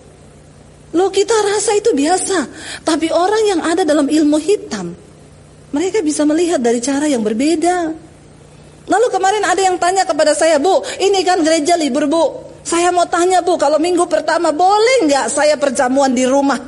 Lo 0.90 1.06
kita 1.06 1.34
rasa 1.46 1.78
itu 1.78 1.94
biasa, 1.94 2.50
tapi 2.82 3.14
orang 3.14 3.42
yang 3.46 3.60
ada 3.62 3.86
dalam 3.86 4.10
ilmu 4.10 4.38
hitam, 4.42 4.90
mereka 5.70 6.02
bisa 6.02 6.26
melihat 6.26 6.58
dari 6.58 6.82
cara 6.82 7.06
yang 7.06 7.22
berbeda. 7.22 7.94
Lalu 8.90 9.06
kemarin 9.06 9.46
ada 9.46 9.62
yang 9.62 9.78
tanya 9.78 10.02
kepada 10.02 10.34
saya, 10.34 10.58
Bu, 10.58 10.82
ini 10.98 11.22
kan 11.22 11.46
gereja 11.46 11.78
libur 11.78 12.10
Bu. 12.10 12.24
Saya 12.66 12.90
mau 12.90 13.06
tanya 13.06 13.38
Bu, 13.38 13.54
kalau 13.54 13.78
minggu 13.78 14.02
pertama 14.10 14.50
boleh 14.50 15.06
nggak 15.06 15.30
saya 15.30 15.54
perjamuan 15.54 16.10
di 16.10 16.26
rumah 16.26 16.58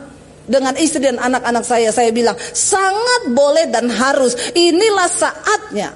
dengan 0.47 0.79
istri 0.79 1.03
dan 1.03 1.19
anak-anak 1.19 1.67
saya? 1.67 1.91
Saya 1.91 2.15
bilang 2.15 2.39
sangat 2.39 3.27
boleh 3.27 3.67
dan 3.75 3.91
harus. 3.91 4.39
Inilah 4.55 5.11
saatnya 5.11 5.91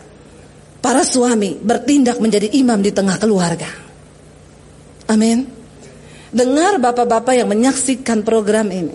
para 0.82 1.06
suami 1.06 1.54
bertindak 1.62 2.18
menjadi 2.18 2.50
imam 2.58 2.82
di 2.82 2.90
tengah 2.90 3.22
keluarga. 3.22 3.70
Amin. 5.06 5.55
Dengar 6.36 6.76
bapak-bapak 6.76 7.32
yang 7.32 7.48
menyaksikan 7.48 8.20
program 8.20 8.68
ini. 8.68 8.92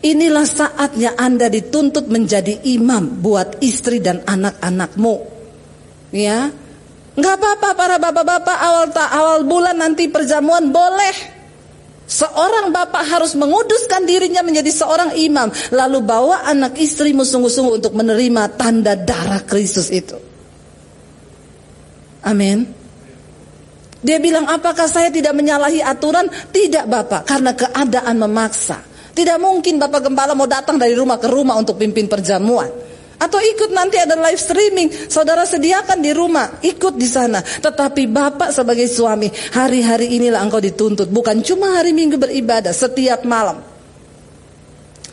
Inilah 0.00 0.44
saatnya 0.44 1.16
Anda 1.16 1.48
dituntut 1.48 2.08
menjadi 2.12 2.60
imam 2.68 3.20
buat 3.24 3.64
istri 3.64 4.00
dan 4.00 4.20
anak-anakmu. 4.28 5.14
Ya. 6.12 6.52
Enggak 7.16 7.36
apa-apa 7.40 7.68
para 7.76 7.96
bapak-bapak 7.96 8.58
awal 8.60 8.86
tak 8.92 9.08
awal 9.12 9.40
bulan 9.44 9.76
nanti 9.76 10.08
perjamuan 10.08 10.68
boleh. 10.68 11.40
Seorang 12.10 12.74
bapak 12.74 13.06
harus 13.06 13.38
menguduskan 13.38 14.02
dirinya 14.08 14.42
menjadi 14.42 14.72
seorang 14.72 15.14
imam. 15.14 15.52
Lalu 15.70 15.98
bawa 16.02 16.48
anak 16.48 16.80
istrimu 16.80 17.22
sungguh-sungguh 17.22 17.80
untuk 17.84 17.94
menerima 17.94 18.56
tanda 18.58 18.98
darah 18.98 19.44
Kristus 19.46 19.92
itu. 19.92 20.18
Amin. 22.24 22.79
Dia 24.00 24.16
bilang, 24.16 24.48
apakah 24.48 24.88
saya 24.88 25.12
tidak 25.12 25.36
menyalahi 25.36 25.84
aturan? 25.84 26.24
Tidak 26.28 26.88
Bapak, 26.88 27.28
karena 27.28 27.52
keadaan 27.52 28.16
memaksa. 28.16 28.80
Tidak 29.12 29.36
mungkin 29.36 29.76
Bapak 29.76 30.08
Gembala 30.08 30.32
mau 30.32 30.48
datang 30.48 30.80
dari 30.80 30.96
rumah 30.96 31.20
ke 31.20 31.28
rumah 31.28 31.58
untuk 31.60 31.76
pimpin 31.76 32.08
perjamuan. 32.08 32.70
Atau 33.20 33.36
ikut 33.36 33.68
nanti 33.76 34.00
ada 34.00 34.16
live 34.16 34.40
streaming, 34.40 34.88
saudara 35.12 35.44
sediakan 35.44 36.00
di 36.00 36.16
rumah, 36.16 36.56
ikut 36.64 36.96
di 36.96 37.04
sana. 37.04 37.44
Tetapi 37.44 38.08
Bapak 38.08 38.48
sebagai 38.56 38.88
suami, 38.88 39.28
hari-hari 39.52 40.16
inilah 40.16 40.40
engkau 40.40 40.56
dituntut. 40.56 41.12
Bukan 41.12 41.44
cuma 41.44 41.76
hari 41.76 41.92
minggu 41.92 42.16
beribadah, 42.16 42.72
setiap 42.72 43.28
malam. 43.28 43.60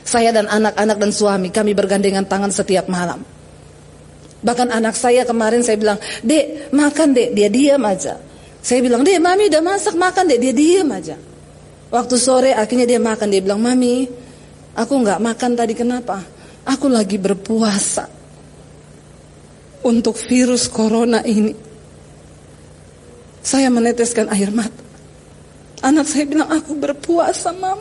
Saya 0.08 0.32
dan 0.32 0.47
anak-anak 0.47 0.95
dan 1.04 1.12
suami, 1.12 1.52
kami 1.52 1.76
bergandengan 1.76 2.23
tangan 2.23 2.47
setiap 2.47 2.88
malam. 2.88 3.19
Bahkan 4.39 4.71
anak 4.71 4.95
saya 4.95 5.28
kemarin 5.28 5.60
saya 5.67 5.76
bilang, 5.76 6.00
dek 6.23 6.71
makan 6.71 7.12
dek, 7.12 7.36
dia 7.36 7.52
diam 7.52 7.84
aja. 7.84 8.15
Saya 8.67 8.84
bilang, 8.84 8.99
deh 8.99 9.15
mami 9.15 9.47
udah 9.47 9.63
masak 9.63 9.95
makan 9.95 10.27
deh. 10.27 10.36
Dia 10.36 10.51
diam 10.51 10.91
aja. 10.91 11.15
Waktu 11.88 12.15
sore 12.19 12.51
akhirnya 12.51 12.84
dia 12.84 12.99
makan. 12.99 13.32
Dia 13.32 13.39
bilang, 13.39 13.63
mami 13.63 14.12
aku 14.75 14.91
nggak 15.08 15.23
makan 15.23 15.56
tadi 15.56 15.71
kenapa? 15.71 16.19
Aku 16.67 16.91
lagi 16.91 17.15
berpuasa. 17.15 18.12
Untuk 19.88 20.19
virus 20.19 20.67
corona 20.67 21.23
ini. 21.23 21.56
Saya 23.39 23.71
meneteskan 23.71 24.27
air 24.36 24.51
mata. 24.51 24.84
Anak 25.88 26.03
saya 26.03 26.27
bilang, 26.27 26.51
aku 26.51 26.75
berpuasa 26.75 27.56
mam. 27.56 27.80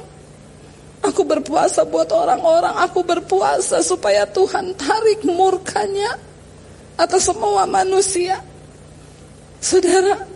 Aku 1.02 1.26
berpuasa 1.26 1.82
buat 1.82 2.06
orang-orang. 2.14 2.78
Aku 2.86 3.02
berpuasa 3.02 3.82
supaya 3.82 4.22
Tuhan 4.22 4.70
tarik 4.78 5.26
murkanya 5.26 6.14
atas 6.94 7.26
semua 7.26 7.66
manusia. 7.66 8.38
Saudara, 9.58 10.35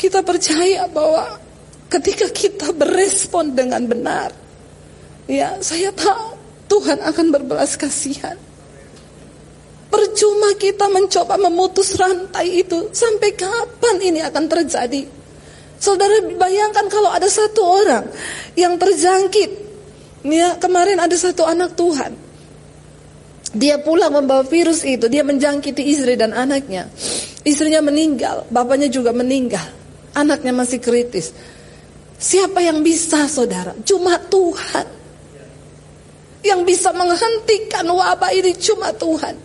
kita 0.00 0.24
percaya 0.24 0.88
bahwa 0.88 1.36
ketika 1.92 2.32
kita 2.32 2.72
berespon 2.72 3.52
dengan 3.52 3.84
benar, 3.84 4.32
ya 5.28 5.60
saya 5.60 5.92
tahu 5.92 6.40
Tuhan 6.72 7.04
akan 7.04 7.26
berbelas 7.28 7.76
kasihan. 7.76 8.40
percuma 9.90 10.54
kita 10.54 10.86
mencoba 10.86 11.34
memutus 11.34 11.98
rantai 11.98 12.62
itu. 12.62 12.94
Sampai 12.94 13.34
kapan 13.34 13.98
ini 13.98 14.22
akan 14.22 14.46
terjadi? 14.46 15.02
Saudara 15.82 16.30
bayangkan 16.38 16.86
kalau 16.86 17.10
ada 17.10 17.26
satu 17.26 17.58
orang 17.58 18.06
yang 18.54 18.78
terjangkit. 18.78 19.50
Ya, 20.22 20.54
kemarin 20.62 21.02
ada 21.02 21.16
satu 21.18 21.42
anak 21.42 21.74
Tuhan. 21.74 22.14
Dia 23.50 23.82
pulang 23.82 24.14
membawa 24.14 24.46
virus 24.46 24.86
itu, 24.86 25.10
dia 25.10 25.26
menjangkiti 25.26 25.82
istri 25.82 26.14
dan 26.14 26.30
anaknya. 26.30 26.86
Istrinya 27.42 27.82
meninggal, 27.82 28.46
bapaknya 28.46 28.86
juga 28.86 29.10
meninggal. 29.10 29.79
Anaknya 30.14 30.50
masih 30.50 30.82
kritis. 30.82 31.30
Siapa 32.20 32.60
yang 32.60 32.84
bisa 32.84 33.24
saudara? 33.30 33.72
Cuma 33.86 34.20
Tuhan. 34.20 34.86
Yang 36.44 36.60
bisa 36.68 36.92
menghentikan 36.92 37.84
wabah 37.88 38.32
ini 38.32 38.52
cuma 38.56 38.92
Tuhan. 38.92 39.36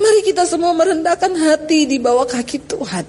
Mari 0.00 0.20
kita 0.24 0.48
semua 0.48 0.72
merendahkan 0.72 1.32
hati 1.36 1.84
di 1.84 2.00
bawah 2.00 2.24
kaki 2.24 2.64
Tuhan. 2.64 3.04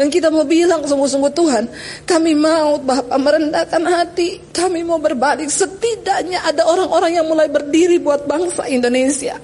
Dan 0.00 0.08
kita 0.08 0.32
mau 0.32 0.48
bilang 0.48 0.80
sungguh-sungguh 0.80 1.28
Tuhan, 1.36 1.64
kami 2.08 2.32
mau 2.32 2.80
Bapak 2.80 3.20
merendahkan 3.20 3.84
hati, 3.84 4.40
kami 4.48 4.80
mau 4.80 4.96
berbalik. 4.96 5.52
Setidaknya 5.52 6.40
ada 6.40 6.64
orang-orang 6.64 7.20
yang 7.20 7.28
mulai 7.28 7.52
berdiri 7.52 8.00
buat 8.00 8.24
bangsa 8.24 8.64
Indonesia. 8.64 9.36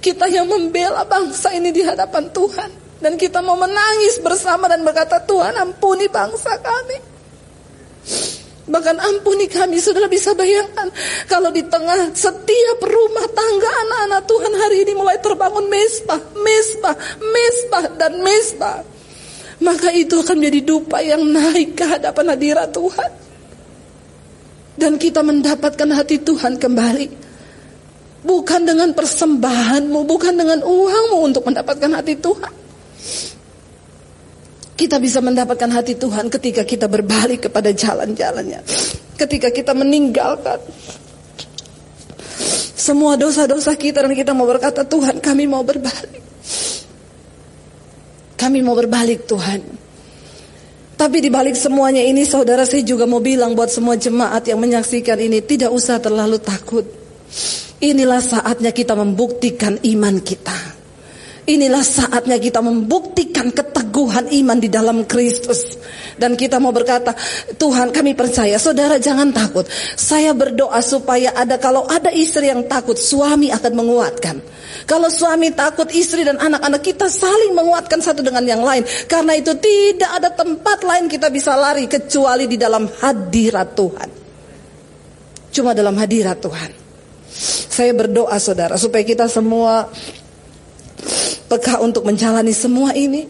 Kita 0.00 0.32
yang 0.32 0.48
membela 0.48 1.04
bangsa 1.04 1.52
ini 1.52 1.68
di 1.68 1.84
hadapan 1.84 2.24
Tuhan. 2.32 2.87
Dan 2.98 3.14
kita 3.14 3.38
mau 3.38 3.54
menangis 3.54 4.18
bersama 4.18 4.66
dan 4.66 4.82
berkata, 4.82 5.22
Tuhan 5.22 5.54
ampuni 5.54 6.10
bangsa 6.10 6.58
kami. 6.58 6.98
Bahkan 8.68 8.96
ampuni 9.00 9.48
kami, 9.48 9.80
saudara 9.80 10.10
bisa 10.10 10.36
bayangkan. 10.36 10.92
Kalau 11.24 11.48
di 11.48 11.64
tengah 11.64 12.12
setiap 12.12 12.78
rumah 12.84 13.26
tangga 13.32 13.70
anak-anak 13.88 14.22
Tuhan 14.28 14.52
hari 14.60 14.76
ini 14.84 14.92
mulai 14.92 15.16
terbangun 15.24 15.72
mesbah, 15.72 16.20
mesbah, 16.36 16.94
mesbah, 17.16 17.84
dan 17.96 18.20
mesbah. 18.20 18.84
Maka 19.64 19.88
itu 19.96 20.20
akan 20.20 20.36
menjadi 20.38 20.60
dupa 20.62 21.00
yang 21.00 21.24
naik 21.24 21.80
ke 21.80 21.84
hadapan 21.88 22.36
hadirat 22.36 22.68
Tuhan. 22.70 23.10
Dan 24.78 25.00
kita 25.00 25.24
mendapatkan 25.24 25.88
hati 25.90 26.22
Tuhan 26.22 26.60
kembali. 26.60 27.08
Bukan 28.22 28.60
dengan 28.68 28.92
persembahanmu, 28.92 30.04
bukan 30.04 30.34
dengan 30.36 30.60
uangmu 30.62 31.18
untuk 31.24 31.42
mendapatkan 31.48 31.90
hati 31.94 32.14
Tuhan. 32.20 32.67
Kita 34.78 35.02
bisa 35.02 35.18
mendapatkan 35.18 35.66
hati 35.74 35.98
Tuhan 35.98 36.30
ketika 36.30 36.62
kita 36.62 36.86
berbalik 36.86 37.50
kepada 37.50 37.74
jalan-jalannya. 37.74 38.62
Ketika 39.18 39.50
kita 39.50 39.74
meninggalkan 39.74 40.62
semua 42.78 43.18
dosa-dosa 43.18 43.74
kita 43.74 44.06
dan 44.06 44.14
kita 44.14 44.30
mau 44.30 44.46
berkata 44.46 44.86
Tuhan 44.86 45.18
kami 45.18 45.50
mau 45.50 45.66
berbalik. 45.66 46.22
Kami 48.38 48.62
mau 48.62 48.78
berbalik 48.78 49.26
Tuhan. 49.26 49.60
Tapi 50.94 51.18
di 51.18 51.26
balik 51.26 51.58
semuanya 51.58 52.02
ini 52.06 52.22
saudara 52.22 52.62
saya 52.62 52.86
juga 52.86 53.02
mau 53.02 53.18
bilang 53.18 53.58
buat 53.58 53.70
semua 53.74 53.98
jemaat 53.98 54.46
yang 54.46 54.62
menyaksikan 54.62 55.18
ini 55.18 55.42
tidak 55.42 55.74
usah 55.74 55.98
terlalu 55.98 56.38
takut. 56.38 56.86
Inilah 57.82 58.22
saatnya 58.22 58.70
kita 58.70 58.94
membuktikan 58.94 59.82
iman 59.82 60.22
kita. 60.22 60.77
Inilah 61.48 61.80
saatnya 61.80 62.36
kita 62.36 62.60
membuktikan 62.60 63.48
keteguhan 63.48 64.28
iman 64.28 64.58
di 64.60 64.68
dalam 64.68 65.08
Kristus. 65.08 65.80
Dan 66.20 66.36
kita 66.36 66.60
mau 66.60 66.76
berkata, 66.76 67.16
Tuhan 67.56 67.88
kami 67.88 68.12
percaya, 68.12 68.60
saudara 68.60 69.00
jangan 69.00 69.32
takut. 69.32 69.64
Saya 69.96 70.36
berdoa 70.36 70.76
supaya 70.84 71.32
ada, 71.32 71.56
kalau 71.56 71.88
ada 71.88 72.12
istri 72.12 72.52
yang 72.52 72.68
takut, 72.68 73.00
suami 73.00 73.48
akan 73.48 73.72
menguatkan. 73.72 74.36
Kalau 74.84 75.08
suami 75.08 75.48
takut, 75.56 75.88
istri 75.96 76.20
dan 76.20 76.36
anak-anak 76.36 76.84
kita 76.84 77.08
saling 77.08 77.56
menguatkan 77.56 78.04
satu 78.04 78.20
dengan 78.20 78.44
yang 78.44 78.60
lain. 78.60 78.84
Karena 79.08 79.32
itu 79.32 79.56
tidak 79.56 80.10
ada 80.20 80.28
tempat 80.28 80.84
lain 80.84 81.08
kita 81.08 81.32
bisa 81.32 81.56
lari 81.56 81.88
kecuali 81.88 82.44
di 82.44 82.60
dalam 82.60 82.84
hadirat 82.84 83.68
Tuhan. 83.72 84.08
Cuma 85.48 85.72
dalam 85.72 85.96
hadirat 85.96 86.44
Tuhan. 86.44 86.70
Saya 87.68 87.94
berdoa 87.94 88.36
saudara 88.42 88.74
supaya 88.74 89.06
kita 89.06 89.30
semua 89.30 89.86
peka 91.48 91.80
untuk 91.80 92.04
menjalani 92.04 92.52
semua 92.52 92.92
ini. 92.92 93.24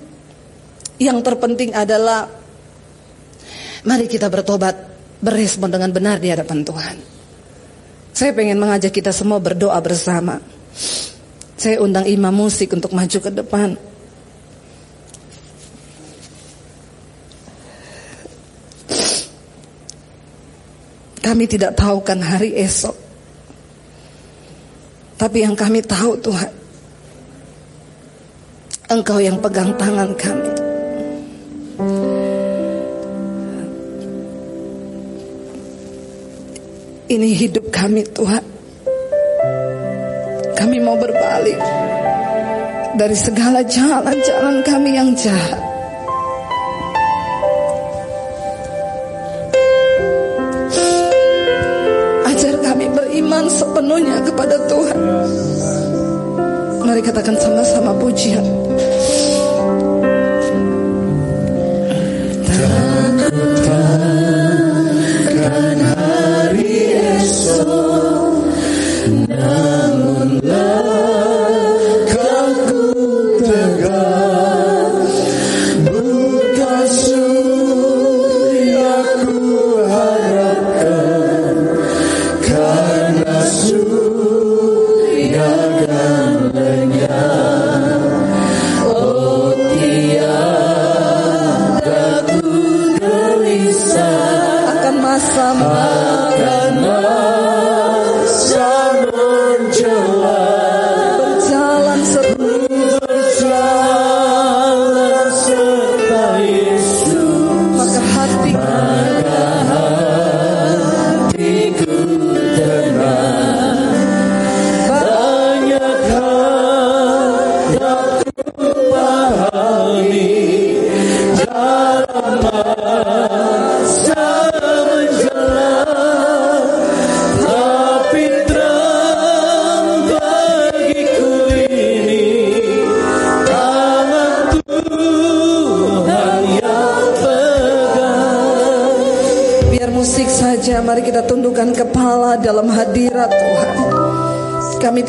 Yang 0.98 1.22
terpenting 1.22 1.70
adalah 1.78 2.26
mari 3.87 4.11
kita 4.11 4.26
bertobat, 4.26 4.74
berespon 5.22 5.70
dengan 5.70 5.94
benar 5.94 6.18
di 6.18 6.26
hadapan 6.26 6.66
Tuhan. 6.66 6.96
Saya 8.11 8.35
pengen 8.35 8.59
mengajak 8.59 8.90
kita 8.90 9.14
semua 9.14 9.38
berdoa 9.38 9.78
bersama. 9.78 10.42
Saya 11.54 11.78
undang 11.78 12.02
imam 12.02 12.35
musik 12.35 12.74
untuk 12.74 12.90
maju 12.90 13.18
ke 13.22 13.31
depan. 13.31 13.78
Kami 21.22 21.44
tidak 21.46 21.78
tahu 21.78 22.02
kan 22.02 22.18
hari 22.18 22.59
esok. 22.59 22.98
Tapi 25.14 25.46
yang 25.46 25.54
kami 25.54 25.83
tahu 25.87 26.18
Tuhan 26.18 26.58
Engkau 28.88 29.20
yang 29.20 29.37
pegang 29.37 29.77
tangan 29.77 30.16
kami. 30.16 30.48
Ini 37.12 37.29
hidup 37.37 37.68
kami 37.68 38.09
Tuhan. 38.16 38.40
Kami 40.57 40.77
mau 40.81 40.96
berbalik 40.96 41.61
dari 42.96 43.12
segala 43.12 43.61
jalan-jalan 43.61 44.64
kami 44.64 44.96
yang 44.96 45.12
jahat. 45.12 45.67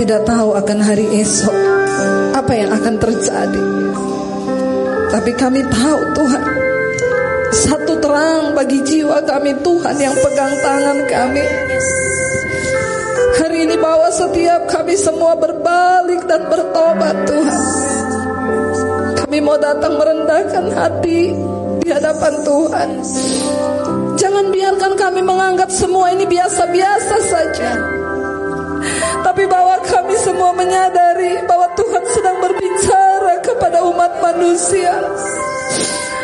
Tidak 0.09 0.25
tahu 0.25 0.57
akan 0.57 0.79
hari 0.81 1.05
esok 1.21 1.53
apa 2.33 2.49
yang 2.57 2.73
akan 2.73 2.97
terjadi. 2.97 3.65
Tapi 5.13 5.31
kami 5.37 5.61
tahu 5.69 6.01
Tuhan 6.17 6.43
satu 7.53 7.93
terang 8.01 8.57
bagi 8.57 8.81
jiwa 8.81 9.21
kami 9.21 9.53
Tuhan 9.61 9.95
yang 10.01 10.17
pegang 10.17 10.49
tangan 10.65 10.97
kami. 11.05 11.45
Hari 13.37 13.69
ini 13.69 13.77
bawa 13.77 14.09
setiap 14.09 14.65
kami 14.65 14.97
semua 14.97 15.37
berbalik 15.37 16.25
dan 16.25 16.41
bertobat 16.49 17.29
Tuhan. 17.29 17.61
Kami 19.13 19.37
mau 19.45 19.61
datang 19.61 19.93
merendahkan 19.93 20.73
hati 20.73 21.37
di 21.85 21.89
hadapan 21.93 22.33
Tuhan. 22.41 22.89
Jangan 24.17 24.45
biarkan 24.49 24.97
kami 24.97 25.21
menganggap 25.21 25.69
semua 25.69 26.09
ini 26.09 26.25
biasa-biasa 26.25 27.15
saja. 27.29 27.98
Tapi 29.23 29.43
bahwa 29.45 29.79
kami 29.83 30.15
semua 30.19 30.51
menyadari 30.55 31.39
bahwa 31.45 31.67
Tuhan 31.75 32.03
sedang 32.11 32.37
berbicara 32.43 33.33
kepada 33.43 33.83
umat 33.85 34.11
manusia. 34.23 34.93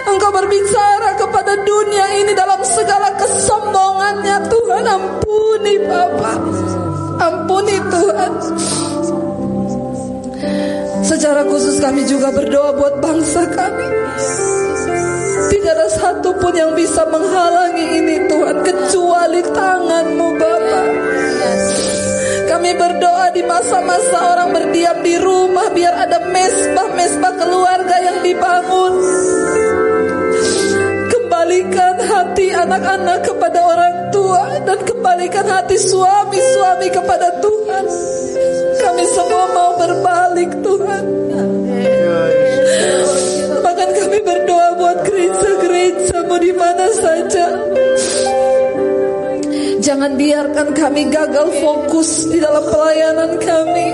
Engkau 0.06 0.32
berbicara 0.32 1.18
kepada 1.18 1.54
dunia 1.64 2.06
ini 2.24 2.32
dalam 2.34 2.62
segala 2.64 3.14
kesombongannya. 3.20 4.38
Tuhan 4.48 4.84
ampuni 4.86 5.76
Bapa. 5.86 6.34
Ampuni 7.20 7.76
Tuhan. 7.90 8.32
Secara 11.06 11.46
khusus 11.46 11.78
kami 11.78 12.04
juga 12.10 12.34
berdoa 12.34 12.74
buat 12.74 12.96
bangsa 13.00 13.46
kami. 13.54 13.88
Tidak 15.46 15.72
ada 15.72 15.88
satupun 15.90 16.54
yang 16.58 16.74
bisa 16.74 17.06
menghalangi 17.10 17.86
ini 18.02 18.16
Tuhan 18.30 18.66
Kecuali 18.66 19.42
tanganmu 19.46 20.28
Bapa 20.38 20.82
kami 22.56 22.72
berdoa 22.72 23.36
di 23.36 23.44
masa-masa 23.44 24.32
orang 24.32 24.56
berdiam 24.56 25.04
di 25.04 25.20
rumah 25.20 25.76
biar 25.76 26.08
ada 26.08 26.24
mesbah-mesbah 26.24 27.36
keluarga 27.36 27.96
yang 28.00 28.24
dibangun. 28.24 28.94
Kembalikan 31.12 32.00
hati 32.00 32.56
anak-anak 32.56 33.28
kepada 33.28 33.60
orang 33.60 33.96
tua 34.08 34.56
dan 34.64 34.80
kembalikan 34.88 35.44
hati 35.52 35.76
suami-suami 35.76 36.88
kepada 36.96 37.44
Tuhan. 37.44 37.86
Kami 38.80 39.04
semua 39.04 39.46
mau 39.52 39.72
berbalik 39.76 40.56
Tuhan. 40.64 41.04
Jangan 50.06 50.22
biarkan 50.22 50.68
kami 50.78 51.10
gagal 51.10 51.50
fokus 51.66 52.30
di 52.30 52.38
dalam 52.38 52.62
pelayanan 52.62 53.42
kami. 53.42 53.90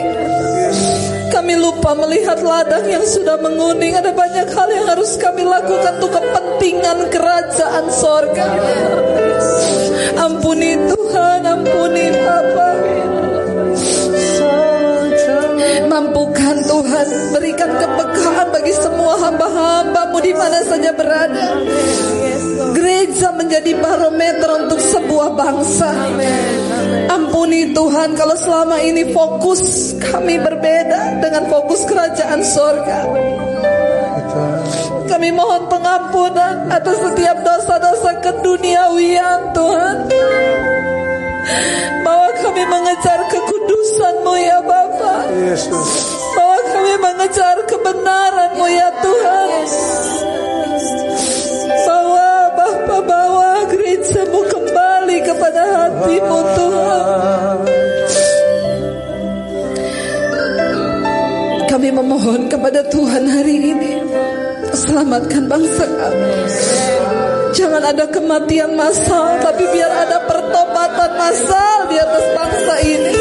Kami 1.32 1.54
lupa 1.56 1.96
melihat 1.96 2.44
ladang 2.44 2.84
yang 2.84 3.00
sudah 3.08 3.40
menguning. 3.40 3.96
Ada 3.96 4.12
banyak 4.12 4.52
hal 4.52 4.68
yang 4.76 4.92
harus 4.92 5.16
kami 5.16 5.48
lakukan 5.48 6.04
untuk 6.04 6.12
kepentingan 6.12 7.08
kerajaan 7.16 7.88
sorga. 7.96 8.44
Ampuni 10.20 10.84
Tuhan, 10.92 11.48
ampuni 11.48 12.06
Bapa. 12.12 12.70
Mampukan 15.88 16.56
Tuhan 16.68 17.08
berikan 17.40 17.72
kepekaan 17.72 18.48
bagi 18.52 18.76
semua 18.76 19.16
hamba-hambamu 19.16 20.20
di 20.20 20.36
mana 20.36 20.60
saja 20.68 20.92
berada. 20.92 21.56
Gereja 22.72 23.36
menjadi 23.36 23.76
barometer 23.78 24.50
untuk 24.66 24.80
sebuah 24.80 25.36
bangsa. 25.36 25.92
Ampuni 27.12 27.76
Tuhan 27.76 28.16
kalau 28.16 28.38
selama 28.40 28.80
ini 28.80 29.12
fokus 29.12 29.94
kami 30.00 30.40
berbeda 30.40 31.20
dengan 31.20 31.52
fokus 31.52 31.84
kerajaan 31.84 32.42
sorga. 32.42 33.00
Kami 35.12 35.30
mohon 35.36 35.68
pengampunan 35.68 36.72
atas 36.72 36.98
setiap 37.04 37.44
dosa-dosa 37.44 38.12
keduniawian 38.24 39.52
Tuhan. 39.52 39.96
Bahwa 42.02 42.30
kami 42.40 42.64
mengejar 42.64 43.20
kekudusan-Mu 43.28 44.34
ya 44.40 44.60
Bapa. 44.64 45.28
Bahwa 46.40 46.60
kami 46.72 46.94
mengejar 46.96 47.56
kebenaran-Mu 47.68 48.68
ya 48.72 48.90
Tuhan. 49.04 49.50
hati-Mu 56.02 56.40
Tuhan. 56.58 57.58
Kami 61.70 61.90
memohon 61.94 62.42
kepada 62.52 62.84
Tuhan 62.92 63.24
hari 63.32 63.72
ini 63.72 63.96
Selamatkan 64.76 65.48
bangsa 65.48 65.88
kami. 65.88 66.32
Jangan 67.56 67.84
ada 67.96 68.06
kematian 68.12 68.76
massal 68.76 69.40
Tapi 69.40 69.64
biar 69.72 69.88
ada 69.88 70.20
pertobatan 70.28 71.12
massal 71.16 71.78
Di 71.88 71.96
atas 71.96 72.26
bangsa 72.36 72.76
ini. 72.84 73.16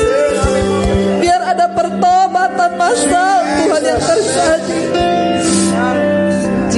Biar 1.22 1.42
ada 1.46 1.66
pertobatan 1.70 2.70
massal 2.74 3.38
Tuhan 3.60 3.82
yang 3.86 4.00
terjadi 4.02 5.19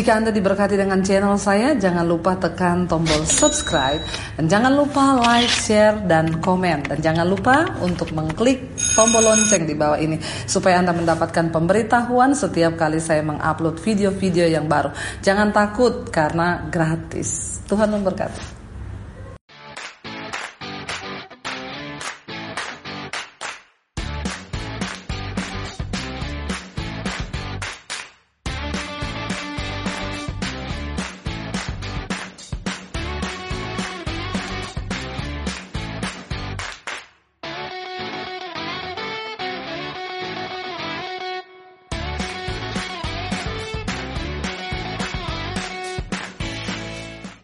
Jika 0.03 0.19
Anda 0.19 0.35
diberkati 0.35 0.75
dengan 0.75 0.99
channel 0.99 1.39
saya, 1.39 1.79
jangan 1.79 2.03
lupa 2.03 2.35
tekan 2.35 2.91
tombol 2.91 3.23
subscribe 3.23 4.03
dan 4.35 4.51
jangan 4.51 4.75
lupa 4.75 5.15
like, 5.23 5.47
share, 5.47 5.95
dan 6.11 6.43
komen. 6.43 6.91
Dan 6.91 6.99
jangan 6.99 7.23
lupa 7.23 7.71
untuk 7.79 8.11
mengklik 8.11 8.75
tombol 8.99 9.23
lonceng 9.23 9.63
di 9.63 9.79
bawah 9.79 10.03
ini 10.03 10.19
supaya 10.51 10.83
Anda 10.83 10.91
mendapatkan 10.91 11.55
pemberitahuan 11.55 12.35
setiap 12.35 12.75
kali 12.75 12.99
saya 12.99 13.23
mengupload 13.23 13.79
video-video 13.79 14.51
yang 14.51 14.67
baru. 14.67 14.91
Jangan 15.23 15.55
takut 15.55 16.11
karena 16.11 16.67
gratis. 16.67 17.63
Tuhan 17.71 17.95
memberkati. 17.95 18.52